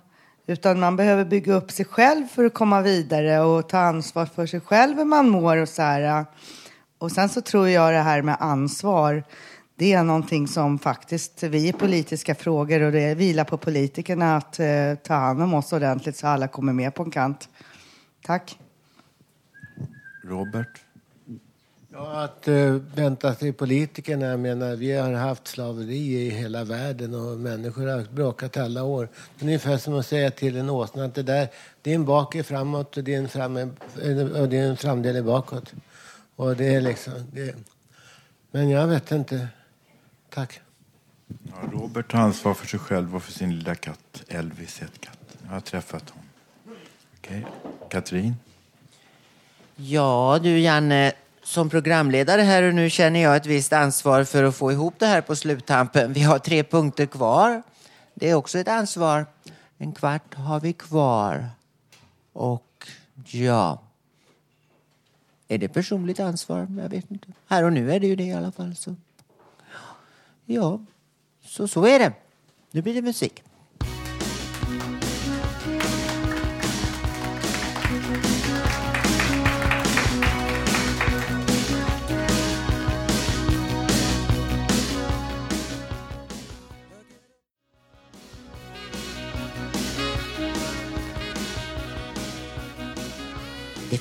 [0.47, 4.45] Utan man behöver bygga upp sig själv för att komma vidare och ta ansvar för
[4.45, 6.25] sig själv hur man mår och så här.
[6.97, 9.23] Och sen så tror jag det här med ansvar,
[9.75, 14.59] det är någonting som faktiskt vi är politiska frågor och det vilar på politikerna att
[14.59, 17.49] eh, ta hand om oss ordentligt så alla kommer med på en kant.
[18.25, 18.57] Tack.
[20.23, 20.81] Robert?
[21.91, 24.25] Ja, att uh, vänta sig politikerna.
[24.25, 29.09] Jag menar, vi har haft slaveri i hela världen och människor har bråkat alla år.
[29.35, 31.47] Det är ungefär som att säga till en åsna att det där,
[31.81, 35.73] din bak är framåt och din, fram är, och din framdel är bakåt.
[36.35, 37.13] Och det är liksom...
[37.31, 37.55] Det.
[38.51, 39.47] Men jag vet inte.
[40.29, 40.61] Tack.
[41.27, 44.23] Ja, Robert tar ansvar för sig själv och för sin lilla katt.
[44.27, 45.37] Elvis heter katten.
[45.43, 46.25] Jag har träffat honom.
[47.17, 47.45] Okej.
[47.89, 48.35] Katrin?
[49.75, 51.13] Ja du Janne,
[51.43, 55.05] som programledare här och nu känner jag ett visst ansvar för att få ihop det
[55.05, 56.13] här på sluttampen.
[56.13, 57.63] Vi har tre punkter kvar.
[58.13, 59.25] Det är också ett ansvar.
[59.77, 61.49] En kvart har vi kvar.
[62.33, 62.87] Och
[63.25, 63.79] ja...
[65.47, 66.67] Är det personligt ansvar?
[66.81, 67.27] Jag vet inte.
[67.47, 68.75] Här och nu är det ju det i alla fall.
[68.75, 68.95] Så.
[70.45, 70.79] Ja,
[71.45, 72.13] så så är det.
[72.71, 73.43] Nu blir det musik.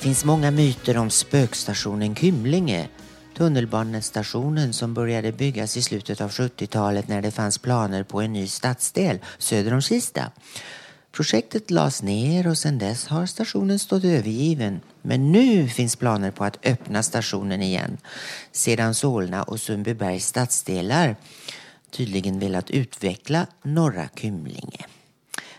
[0.03, 2.89] Finns många myter om spökstationen Kymlinge.
[3.37, 8.47] Tunnelbanestationen som började byggas i slutet av 70-talet när det fanns planer på en ny
[8.47, 10.31] stadsdel söder om Kista.
[11.11, 14.81] Projektet lades ner och sedan dess har stationen stått övergiven.
[15.01, 17.97] Men nu finns planer på att öppna stationen igen
[18.51, 21.15] sedan Solna och Sundbybergs stadsdelar
[21.91, 24.85] tydligen velat utveckla norra Kymlinge.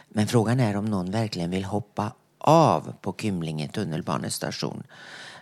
[0.09, 2.13] Men frågan är om någon verkligen vill hoppa
[2.45, 4.83] av på Kymlinge tunnelbanestation.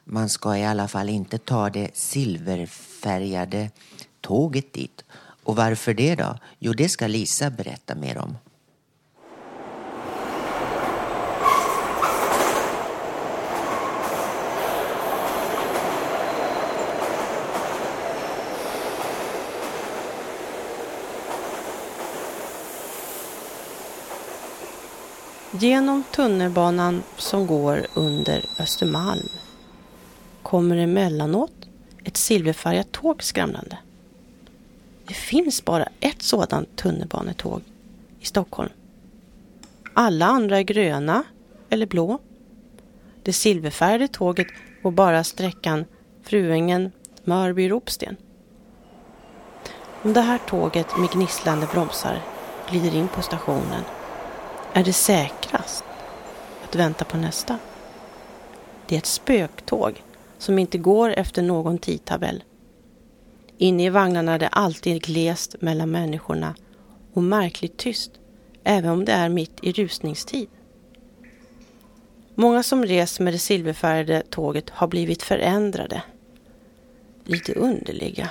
[0.04, 3.70] Man ska i alla fall inte ta det silverfärgade
[4.20, 5.04] tåget dit.
[5.44, 6.38] Och varför det då?
[6.58, 8.36] Jo, det ska Lisa berätta mer om.
[25.54, 29.28] Genom tunnelbanan som går under Östermalm
[30.42, 31.52] kommer emellanåt
[32.04, 33.78] ett silverfärgat tåg skramlande.
[35.06, 37.62] Det finns bara ett sådant tunnelbanetåg
[38.20, 38.70] i Stockholm.
[39.94, 41.24] Alla andra är gröna
[41.70, 42.18] eller blå.
[43.22, 44.48] Det silverfärgade tåget
[44.82, 45.84] går bara sträckan
[46.22, 46.92] Fruängen,
[47.24, 48.16] Mörby, Ropsten.
[50.02, 52.22] Om det här tåget med gnisslande bromsar
[52.70, 53.82] glider in på stationen
[54.72, 55.84] är det säkrast
[56.64, 57.58] att vänta på nästa.
[58.86, 60.02] Det är ett spöktåg
[60.38, 62.44] som inte går efter någon tidtabell.
[63.58, 66.54] Inne i vagnarna är det alltid glest mellan människorna
[67.12, 68.10] och märkligt tyst,
[68.64, 70.48] även om det är mitt i rusningstid.
[72.34, 76.02] Många som rest med det silverfärgade tåget har blivit förändrade.
[77.24, 78.28] Lite underliga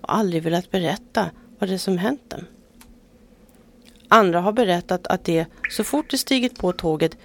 [0.00, 2.44] och aldrig velat berätta vad det är som hänt dem.
[4.08, 7.16] Andra har berättat att de så fort de stigit på tåget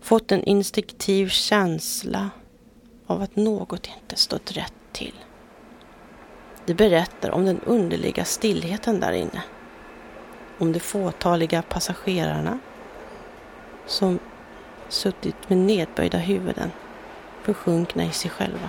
[0.00, 2.30] fått en instinktiv känsla
[3.06, 5.14] av att något inte stått rätt till.
[6.66, 9.42] De berättar om den underliga stillheten där inne.
[10.58, 12.58] Om de fåtaliga passagerarna
[13.86, 14.18] som
[14.88, 16.70] suttit med nedböjda huvuden,
[17.42, 18.68] försjunkna i sig själva.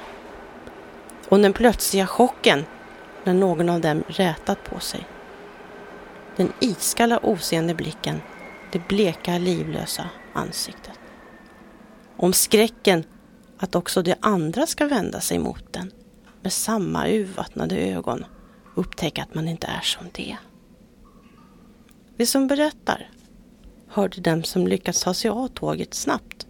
[1.29, 2.65] Och den plötsliga chocken
[3.23, 5.05] när någon av dem rätat på sig.
[6.35, 8.21] Den iskalla oseende blicken,
[8.71, 10.99] det bleka livlösa ansiktet.
[12.17, 13.03] Om skräcken
[13.57, 15.91] att också de andra ska vända sig mot den
[16.41, 18.25] med samma urvattnade ögon
[18.73, 20.37] och upptäcka att man inte är som det.
[22.15, 23.09] Vi som berättar
[23.87, 26.47] hörde dem som lyckats ta sig av tåget snabbt.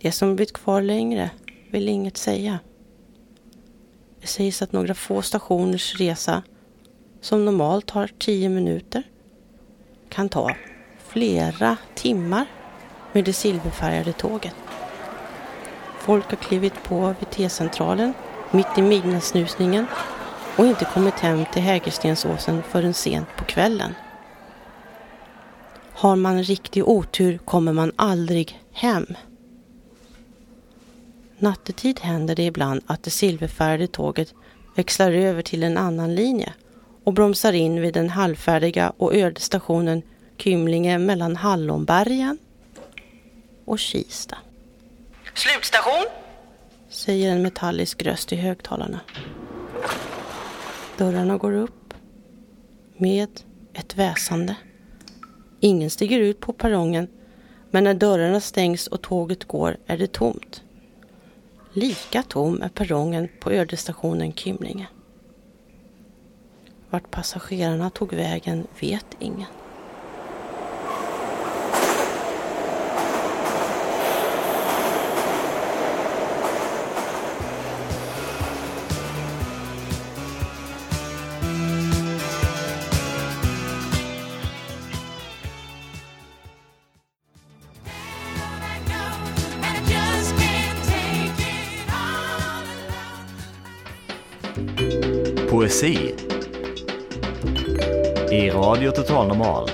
[0.00, 1.30] De som blivit kvar längre
[1.70, 2.58] vill inget säga.
[4.20, 6.42] Det sägs att några få stationers resa
[7.24, 9.02] som normalt tar tio minuter
[10.08, 10.50] kan ta
[10.98, 12.46] flera timmar
[13.12, 14.54] med det silverfärgade tåget.
[15.98, 18.14] Folk har klivit på vid T-centralen
[18.50, 19.86] mitt i midnattssnusningen
[20.58, 23.94] och inte kommit hem till Hägerstensåsen förrän sent på kvällen.
[25.92, 29.06] Har man riktig otur kommer man aldrig hem.
[31.38, 34.34] Nattetid händer det ibland att det silverfärgade tåget
[34.74, 36.52] växlar över till en annan linje
[37.04, 40.02] och bromsar in vid den halvfärdiga och öde stationen
[40.36, 42.38] Kymlinge mellan Hallonbergen
[43.64, 44.38] och Kista.
[45.34, 46.06] Slutstation!
[46.88, 49.00] Säger en metallisk röst i högtalarna.
[50.96, 51.94] Dörrarna går upp
[52.96, 53.28] med
[53.72, 54.56] ett väsande.
[55.60, 57.08] Ingen stiger ut på perrongen
[57.70, 60.62] men när dörrarna stängs och tåget går är det tomt.
[61.72, 64.86] Lika tom är perrongen på ödestationen Kymlinge.
[66.94, 69.46] Vart passagerarna tog vägen vet ingen.
[98.84, 99.70] Radio Total Normal.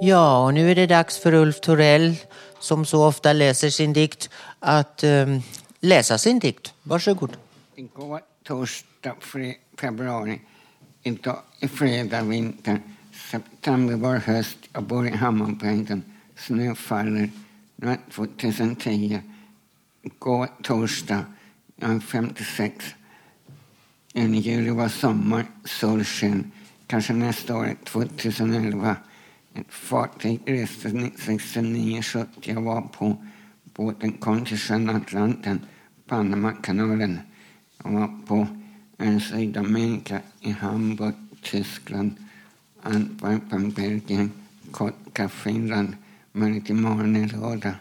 [0.00, 2.16] Ja, och nu är det dags för Ulf Torell,
[2.58, 5.40] som så ofta läser sin dikt, att ehm,
[5.80, 6.74] läsa sin dikt.
[6.82, 7.36] Varsågod.
[7.76, 9.14] Igår torsdag
[9.80, 10.40] februari.
[11.02, 12.80] Idag är fredag vinter.
[13.30, 14.58] September var höst.
[14.72, 16.02] Jag bor i Hammarbyhöjden.
[16.36, 17.30] Snö faller.
[17.76, 19.20] Nu är 2010.
[20.02, 21.24] Igår torsdag.
[21.76, 22.84] Jag är 56.
[24.16, 25.44] En juli var sommar.
[25.64, 26.52] Solsken.
[26.86, 28.96] Kanske nästa år, 2011.
[29.54, 32.26] Ett fartyg reste 1969-70.
[32.42, 33.16] Jag var på
[33.64, 35.60] båten kom till sjön Atlanten,
[36.06, 37.18] Panamakanalen.
[37.84, 38.46] Jag var på
[38.98, 42.16] en Sydamerika i Hamburg, Tyskland,
[42.82, 44.32] Antwerpen, Belgien,
[44.70, 45.96] Kotka, Finland,
[46.32, 47.74] möjligt imorgon i lördag.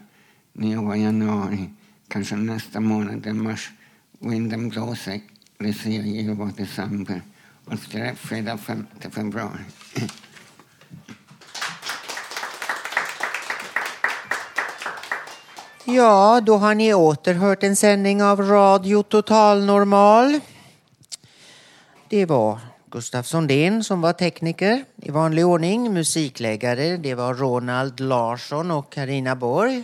[0.53, 1.69] När var januari,
[2.07, 3.71] kanske nästa månad är mars.
[4.19, 5.21] Vinden blåser,
[5.63, 7.21] det ser var december.
[7.65, 9.59] Och så fredag 5 februari.
[15.85, 20.39] Ja, då har ni åter hört en sändning av Radio Total Normal.
[22.09, 22.59] Det var
[22.91, 25.93] Gustaf Sondén som var tekniker i vanlig ordning.
[25.93, 29.83] Musikläggare, det var Ronald Larsson och Karina Borg.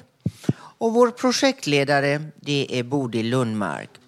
[0.53, 3.98] Och vår projektledare, det är Bodil Lundmark.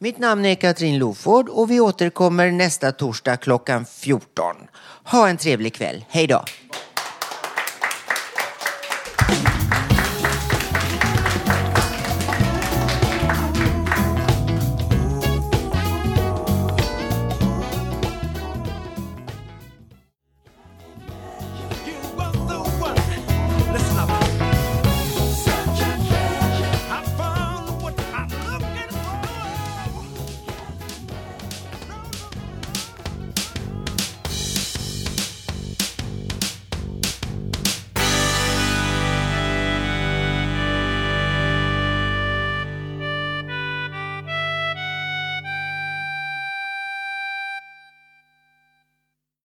[0.00, 4.56] Mitt namn är Katrin Loford och vi återkommer nästa torsdag klockan 14.
[5.04, 6.04] Ha en trevlig kväll.
[6.08, 6.44] Hej då!